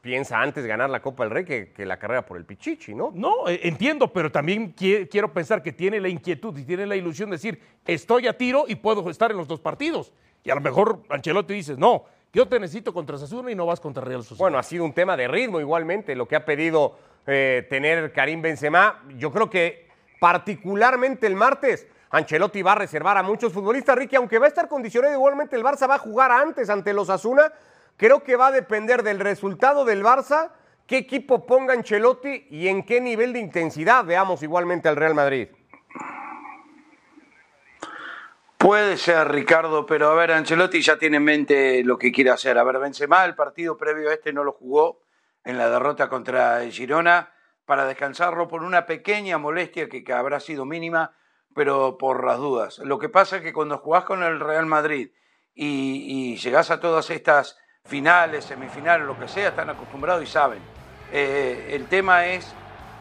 piensa 0.00 0.40
antes 0.40 0.64
ganar 0.64 0.88
la 0.88 1.02
Copa 1.02 1.24
del 1.24 1.32
Rey 1.32 1.44
que, 1.44 1.84
la 1.84 1.98
carrera 1.98 2.24
por 2.24 2.36
el 2.36 2.44
Pichichi, 2.44 2.94
¿no? 2.94 3.10
No, 3.12 3.48
eh, 3.48 3.60
entiendo, 3.64 4.12
pero 4.12 4.30
también 4.30 4.72
quiero 4.72 5.32
pensar 5.32 5.62
que 5.62 5.72
tiene 5.72 6.00
la 6.00 6.08
inquietud 6.08 6.56
y 6.56 6.62
tiene 6.62 6.86
la 6.86 6.94
ilusión 6.94 7.28
de 7.28 7.36
decir, 7.36 7.60
estoy 7.84 8.28
a 8.28 8.38
tiro 8.38 8.66
y 8.68 8.76
puedo 8.76 9.10
estar 9.10 9.32
en 9.32 9.36
los 9.36 9.48
dos 9.48 9.58
partidos. 9.58 10.12
Y 10.44 10.50
a 10.50 10.54
lo 10.54 10.60
mejor 10.60 11.00
Ancelotti 11.08 11.54
dice, 11.54 11.74
no, 11.76 12.04
yo 12.32 12.46
te 12.46 12.60
necesito 12.60 12.94
contra 12.94 13.18
Sasuna 13.18 13.50
y 13.50 13.56
no 13.56 13.66
vas 13.66 13.80
contra 13.80 14.04
Real 14.04 14.22
Sociedad. 14.22 14.38
Bueno, 14.38 14.58
ha 14.58 14.62
sido 14.62 14.84
un 14.84 14.92
tema 14.92 15.16
de 15.16 15.26
ritmo 15.26 15.58
igualmente, 15.58 16.14
lo 16.14 16.28
que 16.28 16.36
ha 16.36 16.44
pedido 16.44 16.96
eh, 17.26 17.66
tener 17.68 18.12
Karim 18.12 18.42
Benzema. 18.42 19.02
Yo 19.16 19.32
creo 19.32 19.50
que 19.50 19.88
particularmente 20.20 21.26
el 21.26 21.34
martes 21.34 21.88
Ancelotti 22.10 22.62
va 22.62 22.72
a 22.72 22.76
reservar 22.76 23.16
a 23.16 23.22
muchos 23.22 23.52
futbolistas, 23.52 23.96
Ricky, 23.96 24.16
aunque 24.16 24.38
va 24.38 24.46
a 24.46 24.48
estar 24.48 24.68
condicionado 24.68 25.14
igualmente 25.14 25.56
el 25.56 25.64
Barça 25.64 25.88
va 25.88 25.96
a 25.96 25.98
jugar 25.98 26.30
antes 26.30 26.70
ante 26.70 26.92
los 26.92 27.10
Asuna. 27.10 27.52
Creo 27.96 28.22
que 28.22 28.36
va 28.36 28.48
a 28.48 28.52
depender 28.52 29.02
del 29.02 29.18
resultado 29.18 29.84
del 29.84 30.04
Barça, 30.04 30.52
qué 30.86 30.98
equipo 30.98 31.46
ponga 31.46 31.74
Ancelotti 31.74 32.46
y 32.50 32.68
en 32.68 32.84
qué 32.84 33.00
nivel 33.00 33.32
de 33.32 33.40
intensidad 33.40 34.04
veamos 34.04 34.42
igualmente 34.42 34.88
al 34.88 34.96
Real 34.96 35.14
Madrid. 35.14 35.48
Puede 38.58 38.96
ser, 38.96 39.28
Ricardo, 39.28 39.86
pero 39.86 40.10
a 40.10 40.14
ver, 40.14 40.32
Ancelotti 40.32 40.80
ya 40.80 40.98
tiene 40.98 41.18
en 41.18 41.24
mente 41.24 41.84
lo 41.84 41.98
que 41.98 42.12
quiere 42.12 42.30
hacer. 42.30 42.56
A 42.58 42.64
ver, 42.64 42.78
Benzema, 42.78 43.24
el 43.24 43.34
partido 43.34 43.76
previo 43.76 44.10
a 44.10 44.14
este 44.14 44.32
no 44.32 44.44
lo 44.44 44.52
jugó 44.52 45.02
en 45.44 45.58
la 45.58 45.68
derrota 45.70 46.08
contra 46.08 46.60
Girona 46.70 47.32
para 47.64 47.86
descansarlo 47.86 48.48
por 48.48 48.62
una 48.62 48.86
pequeña 48.86 49.38
molestia 49.38 49.88
que 49.88 50.04
habrá 50.12 50.40
sido 50.40 50.64
mínima, 50.64 51.12
pero 51.56 51.96
por 51.96 52.24
las 52.24 52.36
dudas. 52.36 52.78
Lo 52.80 52.98
que 52.98 53.08
pasa 53.08 53.38
es 53.38 53.42
que 53.42 53.54
cuando 53.54 53.78
jugás 53.78 54.04
con 54.04 54.22
el 54.22 54.38
Real 54.38 54.66
Madrid 54.66 55.08
y, 55.54 56.34
y 56.34 56.36
llegás 56.36 56.70
a 56.70 56.80
todas 56.80 57.08
estas 57.08 57.58
finales, 57.86 58.44
semifinales, 58.44 59.06
lo 59.06 59.18
que 59.18 59.26
sea, 59.26 59.48
están 59.48 59.70
acostumbrados 59.70 60.22
y 60.22 60.26
saben. 60.26 60.60
Eh, 61.10 61.70
el 61.72 61.86
tema 61.86 62.26
es 62.26 62.52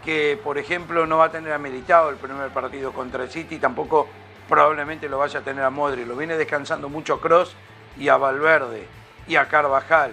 que, 0.06 0.40
por 0.42 0.58
ejemplo, 0.58 1.06
no 1.06 1.18
va 1.18 1.26
a 1.26 1.32
tener 1.32 1.52
ameritado 1.52 2.10
el 2.10 2.16
primer 2.16 2.50
partido 2.52 2.94
contra 2.94 3.24
el 3.24 3.30
City, 3.30 3.58
tampoco 3.58 4.08
probablemente 4.48 5.10
lo 5.10 5.18
vaya 5.18 5.42
a 5.42 5.44
tener 5.44 5.66
a 5.66 5.70
Modri. 5.70 6.06
Lo 6.06 6.16
viene 6.16 6.38
descansando 6.38 6.88
mucho 6.88 7.16
a 7.16 7.22
Cross 7.22 7.56
y 7.98 8.08
a 8.08 8.16
Valverde 8.16 8.88
y 9.28 9.36
a 9.36 9.50
Carvajal. 9.50 10.12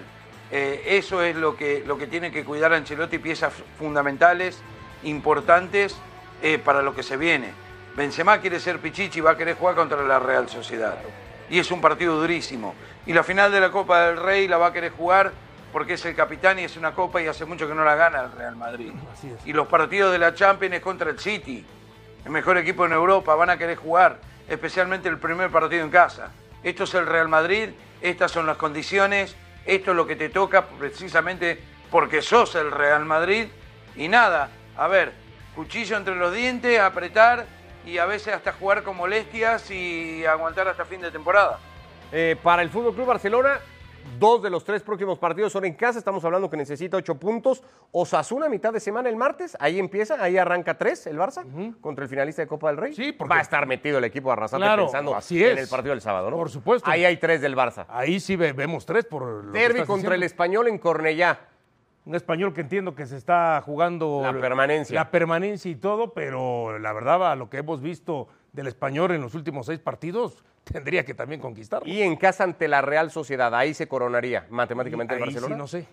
Eh, 0.51 0.83
eso 0.87 1.23
es 1.23 1.37
lo 1.37 1.57
que, 1.57 1.85
lo 1.87 1.97
que 1.97 2.09
tiene 2.09 2.33
que 2.33 2.45
cuidar 2.45 2.73
Ancelotti, 2.73 3.19
piezas 3.19 3.53
fundamentales, 3.79 4.61
importantes 5.05 5.97
eh, 6.43 6.59
para 6.59 6.83
lo 6.83 6.93
que 6.93 7.05
se 7.05 7.17
viene. 7.17 7.53
Benzema 7.97 8.41
quiere 8.41 8.59
ser 8.59 8.79
Pichichi 8.79 9.19
y 9.19 9.23
va 9.23 9.33
a 9.33 9.37
querer 9.37 9.57
jugar 9.57 9.75
contra 9.75 10.03
la 10.03 10.19
Real 10.19 10.49
Sociedad. 10.49 10.97
Y 11.51 11.59
es 11.59 11.71
un 11.71 11.81
partido 11.81 12.19
durísimo. 12.19 12.75
Y 13.05 13.13
la 13.13 13.23
final 13.23 13.53
de 13.53 13.61
la 13.61 13.71
Copa 13.71 14.07
del 14.07 14.17
Rey 14.17 14.49
la 14.49 14.57
va 14.57 14.69
a 14.69 14.73
querer 14.73 14.93
jugar 14.93 15.33
porque 15.73 15.95
es 15.95 16.05
el 16.05 16.15
capitán 16.15 16.59
y 16.59 16.65
es 16.65 16.77
una 16.77 16.93
copa 16.93 17.23
y 17.23 17.27
hace 17.27 17.47
mucho 17.47 17.67
que 17.67 17.75
no 17.75 17.85
la 17.85 17.95
gana 17.95 18.23
el 18.23 18.33
Real 18.33 18.57
Madrid. 18.57 18.93
Y 19.45 19.53
los 19.53 19.67
partidos 19.67 20.13
de 20.13 20.19
la 20.19 20.35
Champions 20.35 20.75
es 20.75 20.83
contra 20.83 21.11
el 21.11 21.19
City, 21.19 21.65
el 22.25 22.31
mejor 22.31 22.59
equipo 22.59 22.85
en 22.85 22.93
Europa, 22.93 23.35
van 23.35 23.51
a 23.51 23.57
querer 23.57 23.77
jugar, 23.77 24.19
especialmente 24.49 25.09
el 25.09 25.19
primer 25.19 25.51
partido 25.51 25.83
en 25.83 25.91
casa. 25.91 26.31
Esto 26.63 26.85
es 26.85 26.95
el 26.95 27.07
Real 27.07 27.29
Madrid, 27.29 27.71
estas 28.03 28.31
son 28.31 28.47
las 28.47 28.59
condiciones, 28.59 29.35
esto 29.65 29.93
es 29.93 29.97
lo 29.97 30.07
que 30.07 30.17
te 30.17 30.29
toca 30.29 30.67
precisamente 30.67 31.59
porque 31.91 32.21
sos 32.21 32.55
el 32.55 32.71
Real 32.71 33.07
Madrid. 33.07 33.47
Y 33.97 34.09
nada, 34.09 34.51
a 34.77 34.89
ver, 34.89 35.13
cuchillo 35.55 35.97
entre 35.97 36.17
los 36.17 36.35
dientes, 36.35 36.79
apretar 36.81 37.47
y 37.87 37.99
a 37.99 38.07
veces 38.07 38.35
hasta 38.35 38.53
jugar 38.53 38.83
con 38.83 38.97
molestias 38.97 39.71
y 39.71 40.25
aguantar 40.25 40.69
hasta 40.69 40.85
fin 40.85 41.01
de 41.01 41.11
temporada. 41.11 41.59
Eh, 42.13 42.37
para 42.43 42.63
el 42.63 42.71
Fútbol 42.71 42.95
Club 42.95 43.07
Barcelona, 43.07 43.59
dos 44.19 44.43
de 44.43 44.51
los 44.51 44.65
tres 44.65 44.83
próximos 44.83 45.19
partidos 45.19 45.53
son 45.53 45.65
en 45.65 45.75
casa. 45.75 45.99
Estamos 45.99 46.25
hablando 46.25 46.51
que 46.51 46.57
necesita 46.57 46.97
ocho 46.97 47.15
puntos. 47.17 47.63
Osasuna, 47.93 48.49
mitad 48.49 48.73
de 48.73 48.81
semana 48.81 49.09
el 49.09 49.17
martes. 49.17 49.57
Ahí 49.61 49.79
empieza, 49.79 50.23
ahí 50.23 50.37
arranca 50.37 50.77
tres 50.77 51.07
el 51.07 51.19
Barça 51.19 51.45
contra 51.81 52.05
el 52.05 52.09
finalista 52.11 52.43
de 52.43 52.49
Copa 52.49 52.69
del 52.69 52.77
Rey. 52.77 52.95
Sí, 52.95 53.13
porque- 53.13 53.31
Va 53.33 53.39
a 53.39 53.43
estar 53.43 53.67
metido 53.67 53.99
el 53.99 54.05
equipo 54.05 54.31
arrasante 54.33 54.65
Claro, 54.65 54.85
pensando 54.85 55.15
así 55.15 55.43
en 55.45 55.53
es. 55.59 55.65
el 55.65 55.69
partido 55.69 55.91
del 55.93 56.01
sábado, 56.01 56.31
¿no? 56.31 56.37
Por 56.37 56.51
supuesto. 56.51 56.91
Ahí 56.91 57.05
hay 57.05 57.17
tres 57.17 57.41
del 57.41 57.57
Barça. 57.57 57.87
Ahí 57.89 58.19
sí 58.21 58.37
ve- 58.37 58.53
vemos 58.53 58.85
tres 58.87 59.05
por 59.07 59.23
lo 59.23 59.53
que 59.53 59.59
Derby 59.59 59.75
estás 59.81 59.87
contra 59.87 60.15
el 60.15 60.23
español 60.23 60.69
en 60.69 60.79
Cornellá. 60.79 61.39
Un 62.05 62.15
español 62.17 62.53
que 62.53 62.63
entiendo 62.63 62.95
que 62.97 63.07
se 63.07 63.17
está 63.17 63.63
jugando 63.65 64.21
La 64.25 64.33
permanencia. 64.41 64.95
la 64.95 65.11
permanencia 65.11 65.71
y 65.71 65.77
todo, 65.77 66.13
pero 66.13 66.79
la 66.79 66.93
verdad, 66.93 67.31
a 67.33 67.37
lo 67.37 67.49
que 67.49 67.59
hemos 67.59 67.81
visto 67.81 68.27
del 68.53 68.67
español 68.67 69.13
en 69.13 69.21
los 69.21 69.35
últimos 69.37 69.67
seis 69.67 69.79
partidos, 69.79 70.45
tendría 70.65 71.05
que 71.05 71.15
también 71.15 71.41
conquistarlo. 71.41 71.89
Y 71.89 72.03
en 72.03 72.17
casa 72.17 72.43
ante 72.45 72.67
la 72.67 72.83
Real 72.83 73.11
Sociedad. 73.11 73.55
Ahí 73.55 73.73
se 73.75 73.87
coronaría 73.87 74.47
matemáticamente 74.51 75.15
el 75.15 75.21
Barcelona. 75.21 75.55
sí 75.55 75.59
no 75.59 75.67
sé. 75.69 75.87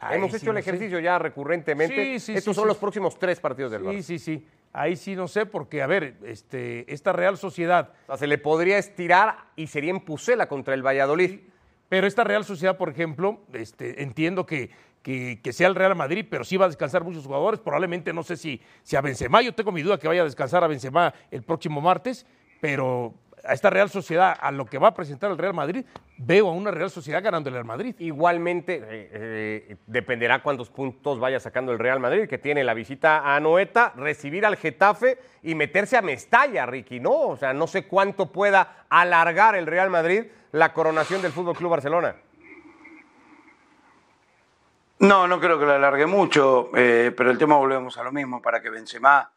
Ahí 0.00 0.18
Hemos 0.18 0.30
sí 0.30 0.36
hecho 0.36 0.50
el 0.50 0.56
no 0.56 0.62
sé. 0.62 0.68
ejercicio 0.68 1.00
ya 1.00 1.18
recurrentemente. 1.18 1.96
Sí, 1.96 2.20
sí, 2.20 2.32
Estos 2.34 2.54
sí, 2.54 2.56
son 2.56 2.64
sí. 2.64 2.68
los 2.68 2.76
próximos 2.76 3.18
tres 3.18 3.40
partidos 3.40 3.72
del 3.72 3.82
Sí, 3.82 3.86
Barça. 3.88 4.02
sí, 4.02 4.18
sí. 4.18 4.46
Ahí 4.72 4.94
sí 4.96 5.16
no 5.16 5.26
sé, 5.26 5.44
porque, 5.46 5.82
a 5.82 5.86
ver, 5.88 6.14
este, 6.24 6.92
esta 6.92 7.12
Real 7.12 7.36
Sociedad, 7.38 7.90
O 8.04 8.06
sea, 8.08 8.16
se 8.18 8.26
le 8.28 8.38
podría 8.38 8.78
estirar 8.78 9.46
y 9.56 9.66
sería 9.66 9.90
en 9.90 10.00
Pucela 10.00 10.46
contra 10.46 10.74
el 10.74 10.86
Valladolid. 10.86 11.40
Pero 11.88 12.06
esta 12.06 12.24
Real 12.24 12.44
Sociedad, 12.44 12.76
por 12.76 12.90
ejemplo, 12.90 13.40
este, 13.52 14.02
entiendo 14.02 14.44
que, 14.46 14.70
que, 15.02 15.40
que 15.42 15.52
sea 15.52 15.68
el 15.68 15.74
Real 15.74 15.96
Madrid, 15.96 16.26
pero 16.28 16.44
sí 16.44 16.56
va 16.56 16.66
a 16.66 16.68
descansar 16.68 17.04
muchos 17.04 17.24
jugadores. 17.24 17.60
Probablemente, 17.60 18.12
no 18.12 18.22
sé 18.22 18.36
si, 18.36 18.60
si 18.82 18.96
a 18.96 19.00
Benzema, 19.00 19.40
yo 19.42 19.54
tengo 19.54 19.72
mi 19.72 19.82
duda 19.82 19.98
que 19.98 20.08
vaya 20.08 20.22
a 20.22 20.24
descansar 20.24 20.62
a 20.64 20.66
Benzema 20.66 21.14
el 21.30 21.42
próximo 21.42 21.80
martes, 21.80 22.26
pero 22.60 23.14
a 23.48 23.54
esta 23.54 23.70
Real 23.70 23.88
Sociedad, 23.88 24.36
a 24.38 24.52
lo 24.52 24.66
que 24.66 24.78
va 24.78 24.88
a 24.88 24.94
presentar 24.94 25.30
el 25.30 25.38
Real 25.38 25.54
Madrid, 25.54 25.84
veo 26.18 26.48
a 26.48 26.52
una 26.52 26.70
Real 26.70 26.90
Sociedad 26.90 27.22
ganándole 27.22 27.56
al 27.56 27.64
Madrid. 27.64 27.94
Igualmente, 27.98 28.74
eh, 28.76 29.10
eh, 29.12 29.76
dependerá 29.86 30.42
cuántos 30.42 30.68
puntos 30.68 31.18
vaya 31.18 31.40
sacando 31.40 31.72
el 31.72 31.78
Real 31.78 31.98
Madrid, 31.98 32.28
que 32.28 32.36
tiene 32.36 32.62
la 32.62 32.74
visita 32.74 33.34
a 33.34 33.40
Noeta, 33.40 33.94
recibir 33.96 34.44
al 34.44 34.56
Getafe 34.56 35.18
y 35.42 35.54
meterse 35.54 35.96
a 35.96 36.02
Mestalla, 36.02 36.66
Ricky, 36.66 37.00
¿no? 37.00 37.12
O 37.12 37.36
sea, 37.36 37.54
no 37.54 37.66
sé 37.66 37.86
cuánto 37.86 38.30
pueda 38.30 38.84
alargar 38.90 39.56
el 39.56 39.66
Real 39.66 39.88
Madrid 39.88 40.24
la 40.52 40.72
coronación 40.72 41.22
del 41.22 41.32
Fútbol 41.32 41.56
Club 41.56 41.70
Barcelona. 41.70 42.16
No, 45.00 45.28
no 45.28 45.40
creo 45.40 45.58
que 45.58 45.64
la 45.66 45.76
alargue 45.76 46.06
mucho, 46.06 46.70
eh, 46.74 47.12
pero 47.16 47.30
el 47.30 47.38
tema 47.38 47.56
volvemos 47.56 47.96
a 47.96 48.02
lo 48.02 48.10
mismo, 48.10 48.42
para 48.42 48.60
que 48.60 48.68
Benzema 48.68 49.30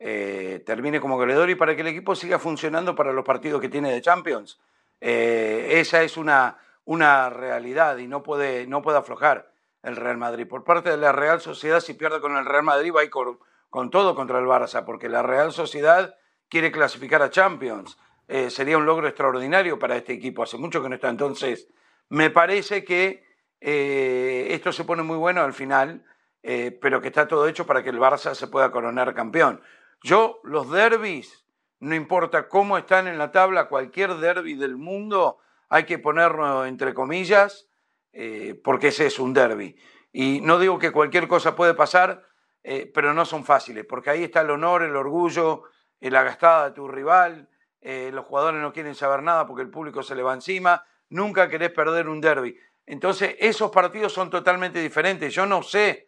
eh, 0.00 0.62
termine 0.64 1.00
como 1.00 1.16
goleador 1.16 1.50
y 1.50 1.56
para 1.56 1.74
que 1.74 1.80
el 1.80 1.88
equipo 1.88 2.14
siga 2.14 2.38
funcionando 2.38 2.94
para 2.94 3.12
los 3.12 3.24
partidos 3.24 3.60
que 3.60 3.68
tiene 3.68 3.92
de 3.92 4.00
Champions. 4.00 4.60
Eh, 5.00 5.68
esa 5.72 6.02
es 6.02 6.16
una, 6.16 6.58
una 6.84 7.30
realidad 7.30 7.98
y 7.98 8.06
no 8.06 8.22
puede, 8.22 8.66
no 8.66 8.80
puede 8.80 8.98
aflojar 8.98 9.50
el 9.82 9.96
Real 9.96 10.16
Madrid. 10.16 10.46
Por 10.46 10.62
parte 10.62 10.90
de 10.90 10.96
la 10.96 11.12
Real 11.12 11.40
Sociedad, 11.40 11.80
si 11.80 11.94
pierde 11.94 12.20
con 12.20 12.36
el 12.36 12.44
Real 12.44 12.62
Madrid, 12.62 12.92
va 12.94 13.00
a 13.00 13.04
ir 13.04 13.10
con, 13.10 13.40
con 13.70 13.90
todo 13.90 14.14
contra 14.14 14.38
el 14.38 14.44
Barça, 14.44 14.84
porque 14.84 15.08
la 15.08 15.22
Real 15.22 15.52
Sociedad 15.52 16.16
quiere 16.48 16.70
clasificar 16.70 17.22
a 17.22 17.30
Champions. 17.30 17.98
Eh, 18.28 18.50
sería 18.50 18.78
un 18.78 18.86
logro 18.86 19.08
extraordinario 19.08 19.78
para 19.78 19.96
este 19.96 20.12
equipo. 20.12 20.44
Hace 20.44 20.58
mucho 20.58 20.80
que 20.80 20.88
no 20.88 20.94
está. 20.94 21.08
Entonces, 21.08 21.68
me 22.08 22.30
parece 22.30 22.84
que 22.84 23.26
esto 23.60 24.70
se 24.70 24.84
pone 24.84 25.02
muy 25.02 25.16
bueno 25.16 25.42
al 25.42 25.52
final, 25.52 26.04
pero 26.40 27.00
que 27.00 27.08
está 27.08 27.26
todo 27.26 27.48
hecho 27.48 27.66
para 27.66 27.82
que 27.82 27.90
el 27.90 27.98
Barça 27.98 28.34
se 28.36 28.46
pueda 28.46 28.70
coronar 28.70 29.12
campeón. 29.14 29.60
Yo, 30.02 30.40
los 30.44 30.70
derbis, 30.70 31.46
no 31.80 31.94
importa 31.94 32.48
cómo 32.48 32.78
están 32.78 33.08
en 33.08 33.18
la 33.18 33.32
tabla, 33.32 33.68
cualquier 33.68 34.14
derby 34.16 34.54
del 34.54 34.76
mundo, 34.76 35.38
hay 35.68 35.84
que 35.84 35.98
ponerlo 35.98 36.66
entre 36.66 36.94
comillas, 36.94 37.68
eh, 38.12 38.60
porque 38.62 38.88
ese 38.88 39.06
es 39.06 39.18
un 39.18 39.32
derby. 39.32 39.76
Y 40.12 40.40
no 40.40 40.58
digo 40.58 40.78
que 40.78 40.92
cualquier 40.92 41.28
cosa 41.28 41.54
puede 41.54 41.74
pasar, 41.74 42.24
eh, 42.62 42.90
pero 42.92 43.14
no 43.14 43.24
son 43.24 43.44
fáciles, 43.44 43.84
porque 43.84 44.10
ahí 44.10 44.24
está 44.24 44.40
el 44.40 44.50
honor, 44.50 44.82
el 44.82 44.96
orgullo, 44.96 45.64
eh, 46.00 46.10
la 46.10 46.22
gastada 46.22 46.68
de 46.68 46.74
tu 46.74 46.88
rival, 46.88 47.48
eh, 47.80 48.10
los 48.12 48.24
jugadores 48.24 48.60
no 48.60 48.72
quieren 48.72 48.94
saber 48.94 49.22
nada 49.22 49.46
porque 49.46 49.62
el 49.62 49.70
público 49.70 50.02
se 50.02 50.14
le 50.14 50.22
va 50.22 50.34
encima, 50.34 50.84
nunca 51.08 51.48
querés 51.48 51.70
perder 51.70 52.08
un 52.08 52.20
derby. 52.20 52.58
Entonces, 52.86 53.36
esos 53.38 53.70
partidos 53.70 54.12
son 54.12 54.30
totalmente 54.30 54.80
diferentes. 54.80 55.32
Yo 55.32 55.46
no 55.46 55.62
sé 55.62 56.07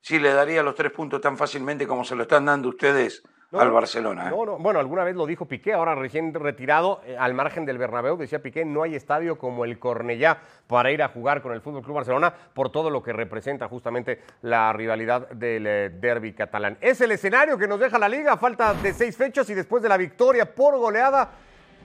si 0.00 0.18
le 0.18 0.32
daría 0.32 0.62
los 0.62 0.74
tres 0.74 0.92
puntos 0.92 1.20
tan 1.20 1.36
fácilmente 1.36 1.86
como 1.86 2.04
se 2.04 2.14
lo 2.14 2.22
están 2.22 2.44
dando 2.44 2.68
ustedes 2.68 3.22
No, 3.50 3.60
al 3.60 3.70
Barcelona. 3.70 4.26
¿eh? 4.26 4.30
No, 4.30 4.44
no, 4.44 4.58
bueno, 4.58 4.78
alguna 4.78 5.04
vez 5.04 5.16
lo 5.16 5.26
dijo 5.26 5.46
Piqué, 5.46 5.72
ahora 5.72 5.94
recién 5.94 6.32
retirado 6.34 7.00
eh, 7.04 7.16
al 7.18 7.34
margen 7.34 7.64
del 7.64 7.78
Bernabéu, 7.78 8.16
decía 8.16 8.40
Piqué, 8.40 8.64
no 8.64 8.82
hay 8.82 8.94
estadio 8.94 9.38
como 9.38 9.64
el 9.64 9.78
Cornellá 9.78 10.38
para 10.66 10.90
ir 10.90 11.02
a 11.02 11.08
jugar 11.08 11.42
con 11.42 11.52
el 11.52 11.60
Fútbol 11.60 11.82
Club 11.82 11.96
Barcelona 11.96 12.32
por 12.54 12.70
todo 12.70 12.90
lo 12.90 13.02
que 13.02 13.12
representa 13.12 13.68
justamente 13.68 14.20
la 14.42 14.72
rivalidad 14.72 15.28
del 15.30 15.66
eh, 15.66 15.90
derby 15.90 16.34
catalán. 16.34 16.78
Es 16.80 17.00
el 17.00 17.12
escenario 17.12 17.58
que 17.58 17.68
nos 17.68 17.80
deja 17.80 17.98
la 17.98 18.08
liga, 18.08 18.32
a 18.32 18.36
falta 18.36 18.74
de 18.74 18.92
seis 18.92 19.16
fechas 19.16 19.48
y 19.50 19.54
después 19.54 19.82
de 19.82 19.88
la 19.88 19.96
victoria 19.96 20.54
por 20.54 20.76
goleada 20.78 21.30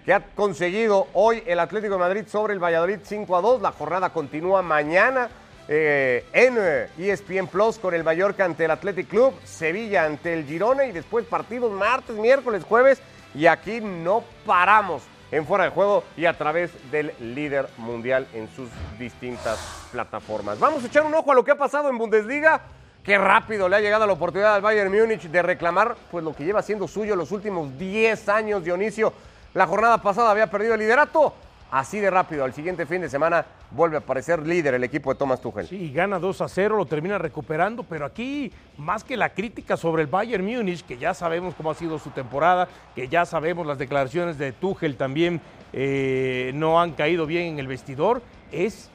que 0.04 0.14
ha 0.14 0.34
conseguido 0.34 1.08
hoy 1.14 1.44
el 1.46 1.60
Atlético 1.60 1.94
de 1.94 2.00
Madrid 2.00 2.26
sobre 2.28 2.54
el 2.54 2.60
Valladolid 2.60 3.00
5 3.04 3.36
a 3.36 3.42
2. 3.42 3.62
La 3.62 3.72
jornada 3.72 4.10
continúa 4.12 4.62
mañana 4.64 5.30
eh, 5.74 6.26
en 6.34 6.58
eh, 6.60 6.90
ESPN 6.98 7.48
Plus 7.48 7.80
con 7.80 7.94
el 7.94 8.04
Mallorca 8.04 8.44
ante 8.44 8.66
el 8.66 8.72
Athletic 8.72 9.08
Club, 9.08 9.34
Sevilla 9.46 10.04
ante 10.04 10.34
el 10.34 10.44
Girona 10.44 10.84
y 10.84 10.92
después 10.92 11.26
partidos 11.26 11.72
martes, 11.72 12.18
miércoles, 12.18 12.66
jueves. 12.66 13.02
Y 13.34 13.46
aquí 13.46 13.80
no 13.80 14.22
paramos 14.46 15.02
en 15.32 15.46
fuera 15.46 15.64
de 15.64 15.70
juego 15.70 16.04
y 16.18 16.26
a 16.26 16.38
través 16.38 16.72
del 16.92 17.14
líder 17.22 17.70
mundial 17.78 18.28
en 18.34 18.50
sus 18.54 18.68
distintas 19.00 19.88
plataformas. 19.94 20.60
Vamos 20.60 20.84
a 20.84 20.88
echar 20.88 21.06
un 21.06 21.16
ojo 21.16 21.32
a 21.32 21.36
lo 21.36 21.46
que 21.46 21.52
ha 21.52 21.58
pasado 21.58 21.90
en 21.90 21.98
Bundesliga. 21.98 22.64
Qué 23.02 23.18
rápido 23.18 23.70
le 23.70 23.78
ha 23.78 23.80
llegado 23.80 24.06
la 24.06 24.12
oportunidad 24.12 24.56
al 24.56 24.62
Bayern 24.62 24.92
Múnich 24.92 25.30
de 25.30 25.42
reclamar 25.42 25.96
pues 26.12 26.22
lo 26.22 26.36
que 26.36 26.44
lleva 26.44 26.62
siendo 26.62 26.86
suyo 26.86 27.16
los 27.16 27.32
últimos 27.32 27.78
10 27.78 28.28
años, 28.28 28.66
Dionisio. 28.66 29.14
La 29.54 29.66
jornada 29.66 30.02
pasada 30.02 30.32
había 30.32 30.48
perdido 30.48 30.74
el 30.74 30.82
liderato. 30.82 31.34
Así 31.72 32.00
de 32.00 32.12
rápido. 32.12 32.44
Al 32.44 32.54
siguiente 32.54 32.86
fin 32.86 33.02
de 33.02 33.10
semana 33.10 33.46
vuelve 33.72 33.96
a 33.96 34.00
aparecer 34.00 34.46
líder 34.46 34.76
el 34.76 34.84
equipo 34.84 35.12
de 35.12 35.18
Thomas 35.18 35.42
Tuchel. 35.42 35.68
Sí, 35.68 35.92
gana 35.92 36.20
2 36.20 36.42
a 36.42 36.48
0, 36.48 36.76
lo 36.76 36.86
termina 36.86 37.18
recuperando, 37.18 37.84
pero 37.84 38.06
aquí 38.06 38.52
más 38.78 39.04
que 39.04 39.18
la 39.18 39.30
crítica 39.30 39.78
sobre 39.78 40.04
el 40.04 40.08
Bayern 40.08 40.46
Múnich, 40.46 40.86
que 40.86 40.98
ya 40.98 41.14
sabemos 41.14 41.56
cómo 41.56 41.72
ha 41.72 41.76
sido 41.76 41.98
su 41.98 42.12
temporada, 42.12 42.68
que 42.94 43.08
ya 43.08 43.26
sabemos 43.26 43.66
las 43.66 43.78
declaraciones 43.78 44.38
de 44.38 44.52
Tuchel 44.52 44.98
también 44.98 45.42
eh, 45.74 46.52
no 46.54 46.82
han 46.82 46.92
caído 46.92 47.26
bien 47.26 47.54
en 47.54 47.60
el 47.60 47.68
vestidor, 47.68 48.22
es 48.52 48.90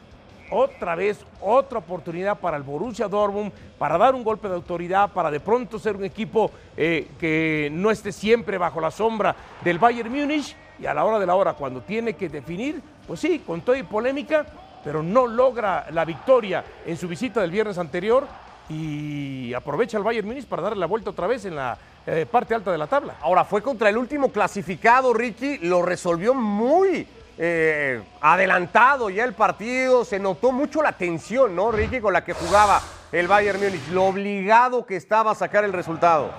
otra 0.51 0.95
vez 0.95 1.25
otra 1.41 1.79
oportunidad 1.79 2.39
para 2.39 2.57
el 2.57 2.63
Borussia 2.63 3.09
Dortmund 3.09 3.51
para 3.79 3.99
dar 3.99 4.15
un 4.15 4.23
golpe 4.23 4.49
de 4.49 4.55
autoridad, 4.55 5.13
para 5.13 5.31
de 5.31 5.41
pronto 5.41 5.79
ser 5.79 5.97
un 5.97 6.05
equipo 6.05 6.53
eh, 6.77 7.09
que 7.19 7.69
no 7.73 7.91
esté 7.91 8.13
siempre 8.13 8.57
bajo 8.59 8.81
la 8.81 8.93
sombra 8.93 9.35
del 9.65 9.79
Bayern 9.79 10.13
Múnich 10.13 10.55
y 10.79 10.87
a 10.87 10.95
la 10.95 11.05
hora 11.05 11.19
de 11.19 11.27
la 11.27 11.35
hora 11.35 11.55
cuando 11.55 11.81
tiene 11.81 12.15
que 12.15 12.29
definir, 12.29 12.81
pues 13.07 13.21
sí, 13.21 13.43
con 13.47 13.61
toda 13.63 13.79
y 13.79 13.83
polémica, 13.83 14.47
pero 14.85 15.03
no 15.03 15.27
logra 15.27 15.87
la 15.91 16.05
victoria 16.05 16.65
en 16.85 16.97
su 16.97 17.09
visita 17.09 17.41
del 17.41 17.51
viernes 17.51 17.79
anterior 17.79 18.27
y 18.69 19.55
aprovecha 19.55 19.97
el 19.99 20.05
Bayern 20.05 20.27
Múnich 20.27 20.47
para 20.47 20.63
darle 20.63 20.79
la 20.79 20.87
vuelta 20.87 21.11
otra 21.11 21.27
vez 21.27 21.45
en 21.45 21.57
la 21.57 21.77
eh, 22.07 22.27
parte 22.31 22.55
alta 22.55 22.73
de 22.73 22.79
la 22.79 22.87
tabla. 22.87 23.17
Ahora 23.21 23.45
fue 23.45 23.63
contra 23.63 23.89
el 23.89 23.97
último 23.97 24.31
clasificado, 24.31 25.13
Ricky, 25.13 25.59
lo 25.59 25.83
resolvió 25.83 26.35
muy 26.35 27.07
eh, 27.39 28.03
adelantado 28.21 29.11
ya 29.11 29.25
el 29.25 29.35
partido, 29.35 30.05
se 30.05 30.19
notó 30.19 30.53
mucho 30.53 30.83
la 30.83 30.93
tensión, 30.93 31.55
¿no, 31.55 31.71
Ricky, 31.71 32.01
con 32.01 32.13
la 32.13 32.25
que 32.25 32.33
jugaba 32.33 32.81
el 33.13 33.29
Bayern 33.29 33.61
Múnich, 33.61 33.89
lo 33.89 34.05
obligado 34.05 34.87
que 34.87 34.97
estaba 34.97 35.33
a 35.33 35.35
sacar 35.35 35.65
el 35.65 35.73
resultado. 35.73 36.31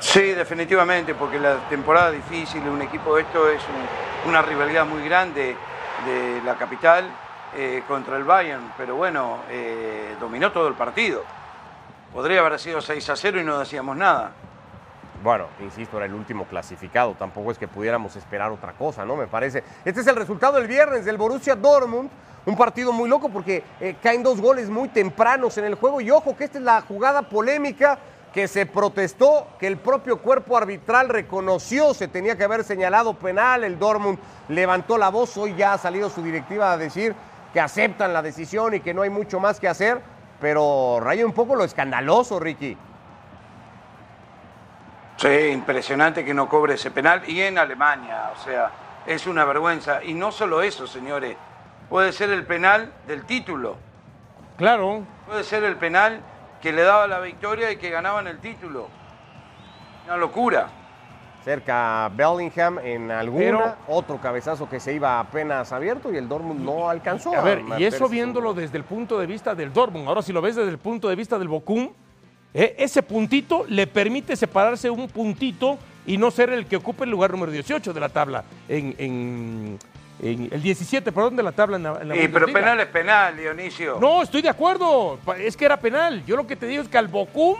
Sí, 0.00 0.32
definitivamente, 0.32 1.14
porque 1.14 1.38
la 1.38 1.56
temporada 1.68 2.10
difícil, 2.10 2.66
un 2.68 2.82
equipo 2.82 3.16
de 3.16 3.22
esto 3.22 3.48
es 3.48 3.60
una 4.26 4.42
rivalidad 4.42 4.86
muy 4.86 5.04
grande 5.04 5.56
de 6.06 6.42
la 6.44 6.56
capital 6.56 7.08
eh, 7.56 7.82
contra 7.86 8.16
el 8.16 8.24
Bayern, 8.24 8.72
pero 8.76 8.96
bueno, 8.96 9.40
eh, 9.50 10.16
dominó 10.18 10.50
todo 10.52 10.68
el 10.68 10.74
partido. 10.74 11.22
Podría 12.12 12.40
haber 12.40 12.58
sido 12.58 12.80
6 12.80 13.10
a 13.10 13.16
0 13.16 13.40
y 13.40 13.44
no 13.44 13.58
decíamos 13.58 13.96
nada 13.96 14.32
bueno, 15.22 15.48
insisto, 15.60 15.98
era 15.98 16.06
el 16.06 16.14
último 16.14 16.46
clasificado, 16.46 17.14
tampoco 17.14 17.50
es 17.50 17.58
que 17.58 17.68
pudiéramos 17.68 18.16
esperar 18.16 18.50
otra 18.50 18.72
cosa, 18.72 19.04
¿no? 19.04 19.16
Me 19.16 19.26
parece. 19.26 19.62
Este 19.84 20.00
es 20.00 20.06
el 20.06 20.16
resultado 20.16 20.54
del 20.54 20.66
viernes 20.66 21.04
del 21.04 21.18
Borussia 21.18 21.54
Dortmund, 21.54 22.08
un 22.46 22.56
partido 22.56 22.90
muy 22.92 23.08
loco 23.08 23.28
porque 23.28 23.62
eh, 23.80 23.96
caen 24.02 24.22
dos 24.22 24.40
goles 24.40 24.70
muy 24.70 24.88
tempranos 24.88 25.58
en 25.58 25.66
el 25.66 25.74
juego 25.74 26.00
y 26.00 26.10
ojo 26.10 26.34
que 26.34 26.44
esta 26.44 26.56
es 26.56 26.64
la 26.64 26.80
jugada 26.80 27.20
polémica 27.20 27.98
que 28.32 28.46
se 28.46 28.66
protestó, 28.66 29.48
que 29.58 29.66
el 29.66 29.76
propio 29.76 30.18
cuerpo 30.18 30.56
arbitral 30.56 31.08
reconoció, 31.08 31.94
se 31.94 32.08
tenía 32.08 32.36
que 32.36 32.44
haber 32.44 32.64
señalado 32.64 33.14
penal, 33.14 33.64
el 33.64 33.78
Dortmund 33.78 34.18
levantó 34.48 34.98
la 34.98 35.08
voz, 35.08 35.36
hoy 35.36 35.54
ya 35.56 35.72
ha 35.72 35.78
salido 35.78 36.08
su 36.10 36.22
directiva 36.22 36.72
a 36.72 36.76
decir 36.76 37.14
que 37.52 37.60
aceptan 37.60 38.12
la 38.12 38.22
decisión 38.22 38.74
y 38.74 38.80
que 38.80 38.94
no 38.94 39.02
hay 39.02 39.10
mucho 39.10 39.40
más 39.40 39.58
que 39.58 39.68
hacer, 39.68 40.00
pero 40.40 41.00
raya 41.00 41.26
un 41.26 41.32
poco 41.32 41.56
lo 41.56 41.64
escandaloso, 41.64 42.38
Ricky. 42.38 42.76
Sí, 45.16 45.28
impresionante 45.52 46.24
que 46.24 46.32
no 46.32 46.48
cobre 46.48 46.74
ese 46.74 46.90
penal. 46.90 47.22
Y 47.28 47.42
en 47.42 47.58
Alemania, 47.58 48.30
o 48.34 48.42
sea, 48.42 48.70
es 49.04 49.26
una 49.26 49.44
vergüenza. 49.44 50.02
Y 50.02 50.14
no 50.14 50.32
solo 50.32 50.62
eso, 50.62 50.86
señores, 50.86 51.36
puede 51.90 52.12
ser 52.12 52.30
el 52.30 52.46
penal 52.46 52.90
del 53.06 53.26
título. 53.26 53.76
Claro. 54.56 55.02
Puede 55.26 55.44
ser 55.44 55.64
el 55.64 55.76
penal 55.76 56.22
que 56.60 56.72
le 56.72 56.82
daba 56.82 57.06
la 57.06 57.20
victoria 57.20 57.70
y 57.72 57.76
que 57.76 57.90
ganaban 57.90 58.26
el 58.26 58.38
título. 58.38 58.88
Una 60.06 60.16
locura. 60.16 60.68
Cerca 61.44 62.10
Bellingham 62.14 62.78
en 62.80 63.10
alguna, 63.10 63.76
otro 63.88 64.20
cabezazo 64.20 64.68
que 64.68 64.78
se 64.78 64.92
iba 64.92 65.18
apenas 65.18 65.72
abierto 65.72 66.12
y 66.12 66.18
el 66.18 66.28
Dortmund 66.28 66.60
no 66.60 66.90
alcanzó. 66.90 67.34
A 67.34 67.40
ver, 67.40 67.62
y 67.78 67.84
eso 67.84 68.10
viéndolo 68.10 68.52
desde 68.52 68.76
el 68.76 68.84
punto 68.84 69.18
de 69.18 69.26
vista 69.26 69.54
del 69.54 69.72
Dortmund. 69.72 70.06
Ahora 70.06 70.20
si 70.20 70.34
lo 70.34 70.42
ves 70.42 70.56
desde 70.56 70.70
el 70.70 70.78
punto 70.78 71.08
de 71.08 71.16
vista 71.16 71.38
del 71.38 71.48
Bochum, 71.48 71.92
eh, 72.52 72.74
ese 72.78 73.02
puntito 73.02 73.64
le 73.68 73.86
permite 73.86 74.36
separarse 74.36 74.90
un 74.90 75.08
puntito 75.08 75.78
y 76.04 76.18
no 76.18 76.30
ser 76.30 76.50
el 76.50 76.66
que 76.66 76.76
ocupe 76.76 77.04
el 77.04 77.10
lugar 77.10 77.30
número 77.30 77.52
18 77.52 77.92
de 77.92 78.00
la 78.00 78.08
tabla. 78.08 78.44
En, 78.68 79.78
el 80.22 80.62
17, 80.62 81.12
perdón, 81.12 81.36
de 81.36 81.42
la 81.42 81.52
tabla 81.52 81.76
en 81.76 82.08
la, 82.08 82.14
Sí, 82.14 82.28
pero 82.28 82.46
penal 82.46 82.80
es 82.80 82.86
penal, 82.86 83.36
Dionisio. 83.36 83.98
No, 84.00 84.22
estoy 84.22 84.42
de 84.42 84.50
acuerdo. 84.50 85.18
Es 85.38 85.56
que 85.56 85.64
era 85.64 85.78
penal. 85.78 86.24
Yo 86.26 86.36
lo 86.36 86.46
que 86.46 86.56
te 86.56 86.66
digo 86.66 86.82
es 86.82 86.88
que 86.88 86.98
al 86.98 87.08
Bocum 87.08 87.56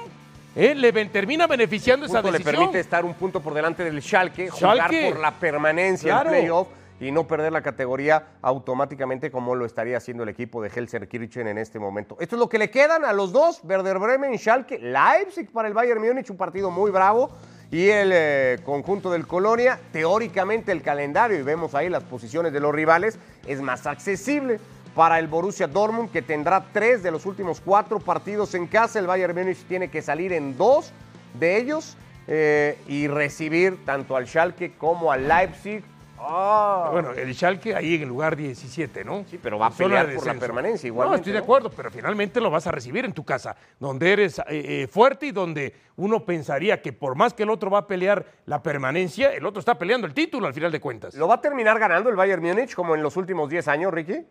eh, 0.55 0.75
le 0.75 0.93
termina 1.07 1.47
beneficiando 1.47 2.07
esa 2.07 2.21
decisión. 2.21 2.53
Le 2.53 2.59
permite 2.59 2.81
estar 2.81 3.05
un 3.05 3.15
punto 3.15 3.41
por 3.41 3.55
delante 3.55 3.85
del 3.85 4.03
Schalke, 4.03 4.51
jugar 4.51 4.91
por 4.91 5.19
la 5.19 5.33
permanencia 5.33 6.21
en 6.21 6.29
playoff 6.29 6.69
y 7.01 7.11
no 7.11 7.27
perder 7.27 7.53
la 7.53 7.63
categoría 7.63 8.27
automáticamente 8.43 9.31
como 9.31 9.55
lo 9.55 9.65
estaría 9.65 9.97
haciendo 9.97 10.23
el 10.23 10.29
equipo 10.29 10.63
de 10.63 10.71
Kirchen 11.09 11.49
en 11.49 11.57
este 11.57 11.79
momento. 11.79 12.17
Esto 12.21 12.37
es 12.37 12.41
lo 12.41 12.49
que 12.49 12.59
le 12.59 12.71
quedan 12.71 13.07
a 13.07 13.13
los 13.15 13.33
dos, 13.33 13.63
Werder 13.65 13.99
Bremen, 13.99 14.39
Schalke, 14.39 14.79
Leipzig 14.79 15.51
para 15.51 15.67
el 15.67 15.73
Bayern 15.73 16.01
Múnich, 16.01 16.29
un 16.29 16.37
partido 16.37 16.71
muy 16.71 16.91
bravo 16.91 17.31
y 17.71 17.89
el 17.89 18.11
eh, 18.13 18.59
conjunto 18.65 19.11
del 19.11 19.27
Colonia. 19.27 19.79
Teóricamente 19.93 20.73
el 20.73 20.83
calendario, 20.83 21.39
y 21.39 21.43
vemos 21.43 21.75
ahí 21.75 21.89
las 21.89 22.03
posiciones 22.03 22.53
de 22.53 22.61
los 22.61 22.75
rivales, 22.75 23.19
es 23.47 23.61
más 23.61 23.87
accesible 23.87 24.59
para 24.95 25.19
el 25.19 25.29
Borussia 25.29 25.67
Dortmund, 25.67 26.11
que 26.11 26.23
tendrá 26.23 26.67
tres 26.73 27.03
de 27.03 27.11
los 27.11 27.27
últimos 27.27 27.61
cuatro 27.61 28.01
partidos 28.01 28.55
en 28.55 28.67
casa. 28.67 28.99
El 28.99 29.07
Bayern 29.07 29.37
Múnich 29.37 29.65
tiene 29.67 29.89
que 29.89 30.03
salir 30.03 30.33
en 30.33 30.57
dos 30.57 30.93
de 31.39 31.59
ellos 31.59 31.97
eh, 32.27 32.77
y 32.89 33.07
recibir 33.07 33.85
tanto 33.85 34.17
al 34.17 34.27
Schalke 34.27 34.75
como 34.77 35.13
al 35.13 35.29
Leipzig 35.29 35.85
Ah. 36.23 36.91
Bueno, 36.93 37.13
el 37.13 37.35
Schalke 37.35 37.75
ahí 37.75 37.95
en 37.95 38.03
el 38.03 38.09
lugar 38.09 38.37
17, 38.37 39.05
¿no? 39.05 39.25
Sí, 39.29 39.39
pero 39.43 39.59
va 39.59 39.67
a 39.67 39.71
pelear 39.71 40.15
por 40.15 40.27
la 40.27 40.35
permanencia 40.35 40.87
igual. 40.87 41.09
No, 41.09 41.15
estoy 41.15 41.33
de 41.33 41.39
acuerdo, 41.39 41.71
pero 41.71 41.91
finalmente 41.91 42.41
lo 42.41 42.51
vas 42.51 42.67
a 42.67 42.73
recibir 42.73 43.07
en 43.07 43.15
tu 43.15 43.25
casa, 43.25 43.57
donde 43.79 44.13
eres 44.13 44.39
eh, 44.41 44.43
eh, 44.51 44.87
fuerte 44.87 45.27
y 45.27 45.33
donde 45.33 45.75
uno 45.97 46.25
pensaría 46.25 46.83
que 46.83 46.93
por 46.93 47.15
más 47.15 47.33
que 47.33 47.45
el 47.45 47.51
otro 47.51 47.71
va 47.71 47.79
a 47.79 47.87
pelear 47.87 48.27
la 48.45 48.63
permanencia, 48.63 49.33
el 49.33 49.47
otro 49.47 49.61
está 49.61 49.79
peleando 49.79 50.07
el 50.07 50.13
título 50.13 50.47
al 50.47 50.53
final 50.53 50.71
de 50.71 50.81
cuentas. 50.81 51.15
¿Lo 51.15 51.27
va 51.27 51.37
a 51.37 51.41
terminar 51.41 51.79
ganando 51.79 52.11
el 52.11 52.17
Bayern 52.17 52.43
Múnich 52.43 52.75
como 52.75 52.95
en 52.95 53.03
los 53.03 53.17
últimos 53.17 53.49
10 53.49 53.69
años, 53.69 53.95
Ricky? 53.95 54.27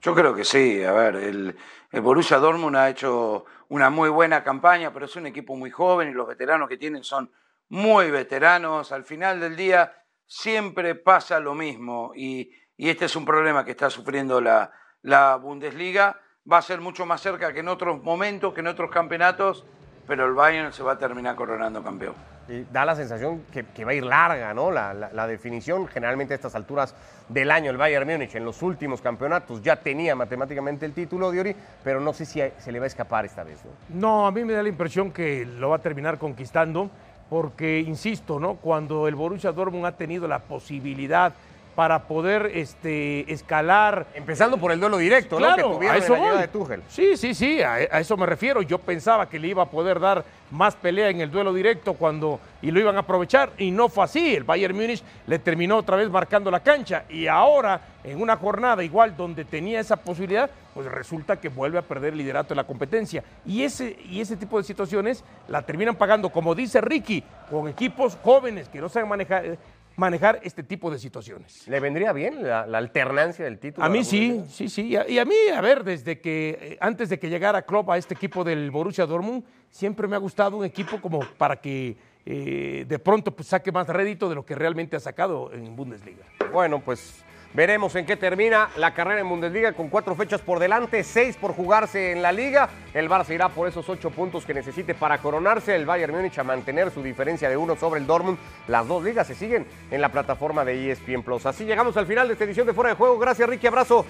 Yo 0.00 0.14
creo 0.14 0.34
que 0.34 0.44
sí. 0.44 0.82
A 0.82 0.92
ver, 0.92 1.16
el, 1.16 1.56
el 1.92 2.00
Borussia 2.00 2.38
Dortmund 2.38 2.76
ha 2.76 2.88
hecho 2.88 3.44
una 3.68 3.90
muy 3.90 4.08
buena 4.08 4.42
campaña, 4.42 4.92
pero 4.92 5.04
es 5.04 5.16
un 5.16 5.26
equipo 5.26 5.54
muy 5.54 5.70
joven 5.70 6.08
y 6.08 6.12
los 6.12 6.26
veteranos 6.26 6.68
que 6.68 6.76
tienen 6.76 7.04
son 7.04 7.30
muy 7.68 8.10
veteranos, 8.10 8.92
al 8.92 9.04
final 9.04 9.40
del 9.40 9.56
día 9.56 9.92
siempre 10.26 10.94
pasa 10.94 11.40
lo 11.40 11.54
mismo 11.54 12.12
y, 12.14 12.50
este 12.76 13.04
es 13.04 13.14
un 13.14 13.24
problema 13.24 13.64
que 13.64 13.70
está 13.70 13.88
sufriendo 13.88 14.40
la, 14.40 14.72
la, 15.02 15.36
Bundesliga. 15.36 16.20
Va 16.50 16.58
a 16.58 16.62
ser 16.62 16.80
mucho 16.80 17.06
más 17.06 17.20
cerca 17.20 17.52
que 17.52 17.60
en 17.60 17.68
otros 17.68 18.02
momentos, 18.02 18.52
que 18.52 18.60
en 18.60 18.66
otros 18.66 18.90
campeonatos, 18.90 19.64
pero 20.08 20.26
el 20.26 20.34
Bayern 20.34 20.72
se 20.72 20.82
va 20.82 20.92
a 20.92 20.98
terminar 20.98 21.36
coronando 21.36 21.84
campeón. 21.84 22.14
Y 22.48 22.64
da 22.64 22.84
la 22.84 22.94
sensación 22.94 23.44
que, 23.52 23.84
va 23.84 23.92
a 23.92 23.94
ir 23.94 24.04
larga, 24.04 24.52
¿no? 24.52 24.70
La, 24.70 24.92
la, 24.92 25.26
definición, 25.26 25.86
generalmente 25.86 26.34
a 26.34 26.36
estas 26.36 26.54
alturas 26.54 26.94
del 27.28 27.50
año, 27.50 27.70
el 27.70 27.76
Bayern 27.76 28.06
Múnich 28.06 28.34
en 28.34 28.44
los 28.44 28.60
últimos 28.60 29.00
campeonatos 29.00 29.62
ya 29.62 29.76
tenía 29.76 30.14
matemáticamente 30.14 30.84
el 30.84 30.92
título 30.92 31.30
de 31.30 31.40
Ori, 31.40 31.56
pero 31.82 32.00
no 32.00 32.12
sé 32.12 32.26
si 32.26 32.42
se 32.58 32.72
le 32.72 32.80
va 32.80 32.84
a 32.84 32.88
escapar 32.88 33.24
esta 33.24 33.44
vez. 33.44 33.60
¿no? 33.64 33.70
no, 34.00 34.26
a 34.26 34.32
mí 34.32 34.44
me 34.44 34.52
da 34.52 34.62
la 34.62 34.68
impresión 34.68 35.10
que 35.12 35.46
lo 35.46 35.70
va 35.70 35.76
a 35.76 35.80
terminar 35.80 36.18
conquistando 36.18 36.90
porque, 37.34 37.80
insisto, 37.80 38.38
¿no? 38.38 38.54
cuando 38.54 39.08
el 39.08 39.16
Borussia 39.16 39.50
Dortmund 39.50 39.86
ha 39.86 39.96
tenido 39.96 40.28
la 40.28 40.38
posibilidad 40.38 41.34
para 41.74 42.04
poder 42.04 42.50
este, 42.54 43.30
escalar. 43.32 44.06
Empezando 44.14 44.58
por 44.58 44.72
el 44.72 44.80
duelo 44.80 44.96
directo, 44.98 45.40
¿no? 45.40 45.56
Que 45.56 45.62
tuvieron 45.62 45.96
a 45.96 45.98
eso 45.98 46.14
de 46.14 46.48
Tuchel. 46.48 46.82
Sí, 46.88 47.16
sí, 47.16 47.34
sí, 47.34 47.62
a, 47.62 47.80
eso 47.80 48.16
me 48.16 48.26
refiero. 48.26 48.62
Yo 48.62 48.78
pensaba 48.78 49.28
que 49.28 49.38
le 49.38 49.48
iba 49.48 49.62
a 49.62 49.70
poder 49.70 49.98
dar 49.98 50.24
más 50.50 50.76
pelea 50.76 51.08
en 51.08 51.20
el 51.20 51.30
duelo 51.30 51.52
directo 51.52 51.94
cuando 51.94 52.38
y 52.62 52.70
lo 52.70 52.78
iban 52.78 52.96
a 52.96 53.00
aprovechar 53.00 53.50
y 53.58 53.70
no 53.70 53.88
fue 53.88 54.04
así. 54.04 54.36
El 54.36 54.44
Bayern 54.44 54.76
Múnich 54.76 55.02
le 55.26 55.38
terminó 55.38 55.78
otra 55.78 55.96
vez 55.96 56.08
marcando 56.10 56.50
la 56.50 56.60
cancha 56.60 57.04
y 57.08 57.26
ahora 57.26 57.80
en 58.04 58.20
una 58.20 58.36
jornada 58.36 58.84
igual 58.84 59.16
donde 59.16 59.44
tenía 59.44 59.80
esa 59.80 59.96
posibilidad, 59.96 60.50
pues 60.74 60.86
resulta 60.86 61.40
que 61.40 61.48
vuelve 61.48 61.78
a 61.78 61.82
perder 61.82 62.12
el 62.12 62.18
liderato 62.18 62.50
de 62.50 62.56
la 62.56 62.64
competencia. 62.64 63.24
Y 63.46 63.62
ese, 63.62 63.96
y 64.08 64.20
ese 64.20 64.36
tipo 64.36 64.58
de 64.58 64.64
situaciones 64.64 65.24
la 65.48 65.62
terminan 65.62 65.96
pagando, 65.96 66.30
como 66.30 66.54
dice 66.54 66.80
Ricky, 66.80 67.24
con 67.50 67.66
equipos 67.68 68.16
jóvenes 68.22 68.68
que 68.68 68.80
no 68.80 68.88
saben 68.88 69.08
manejar, 69.08 69.56
manejar 69.96 70.40
este 70.42 70.62
tipo 70.62 70.90
de 70.90 70.98
situaciones. 70.98 71.66
¿Le 71.68 71.80
vendría 71.80 72.12
bien 72.12 72.46
la, 72.46 72.62
alternancia 72.62 73.44
del 73.44 73.58
título? 73.58 73.86
A 73.86 73.88
mí 73.88 74.04
sí, 74.04 74.42
sí, 74.48 74.68
sí. 74.68 74.96
Y 75.08 75.18
a, 75.18 75.24
mí, 75.24 75.34
a 75.54 75.60
ver, 75.60 75.84
desde 75.84 76.20
que, 76.20 76.58
eh, 76.60 76.78
antes 76.80 77.08
de 77.08 77.18
que 77.18 77.28
llegara 77.28 77.62
Klopp 77.62 77.90
a 77.90 77.96
este 77.96 78.14
equipo 78.14 78.44
del 78.44 78.70
Borussia 78.70 79.06
Dortmund, 79.06 79.44
siempre 79.70 80.06
me 80.08 80.16
ha 80.16 80.18
gustado 80.18 80.56
un 80.56 80.64
equipo 80.64 81.00
como 81.00 81.20
para 81.38 81.56
que 81.56 81.96
eh, 82.26 82.84
de 82.86 82.98
pronto 82.98 83.34
pues, 83.34 83.48
saque 83.48 83.72
más 83.72 83.86
rédito 83.88 84.28
de 84.28 84.34
lo 84.34 84.44
que 84.44 84.54
realmente 84.54 84.96
ha 84.96 85.00
sacado 85.00 85.52
en 85.52 85.74
Bundesliga. 85.76 86.24
Bueno, 86.52 86.80
pues 86.80 87.23
Veremos 87.54 87.94
en 87.94 88.04
qué 88.04 88.16
termina 88.16 88.68
la 88.76 88.94
carrera 88.94 89.20
en 89.20 89.28
Bundesliga 89.28 89.72
con 89.74 89.88
cuatro 89.88 90.16
fechas 90.16 90.42
por 90.42 90.58
delante, 90.58 91.04
seis 91.04 91.36
por 91.36 91.54
jugarse 91.54 92.10
en 92.10 92.20
la 92.20 92.32
liga. 92.32 92.68
El 92.92 93.08
Barça 93.08 93.32
irá 93.32 93.48
por 93.48 93.68
esos 93.68 93.88
ocho 93.88 94.10
puntos 94.10 94.44
que 94.44 94.52
necesite 94.52 94.92
para 94.92 95.18
coronarse. 95.18 95.76
El 95.76 95.86
Bayern 95.86 96.16
Múnich 96.16 96.36
a 96.36 96.42
mantener 96.42 96.90
su 96.90 97.00
diferencia 97.00 97.48
de 97.48 97.56
uno 97.56 97.76
sobre 97.76 98.00
el 98.00 98.08
Dortmund. 98.08 98.38
Las 98.66 98.88
dos 98.88 99.04
ligas 99.04 99.28
se 99.28 99.36
siguen 99.36 99.66
en 99.92 100.00
la 100.00 100.10
plataforma 100.10 100.64
de 100.64 100.90
ESPN 100.90 101.22
Plus. 101.22 101.46
Así 101.46 101.64
llegamos 101.64 101.96
al 101.96 102.06
final 102.06 102.26
de 102.26 102.32
esta 102.32 102.44
edición 102.44 102.66
de 102.66 102.74
Fuera 102.74 102.90
de 102.90 102.96
Juego. 102.96 103.20
Gracias, 103.20 103.48
Ricky. 103.48 103.68
Abrazo. 103.68 104.04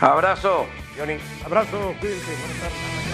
Abrazo. 0.00 0.66
Johnny. 0.96 1.18
Abrazo, 1.44 1.94
cuídense. 2.00 2.32
Buenas 2.40 2.60
tardes. 2.60 3.05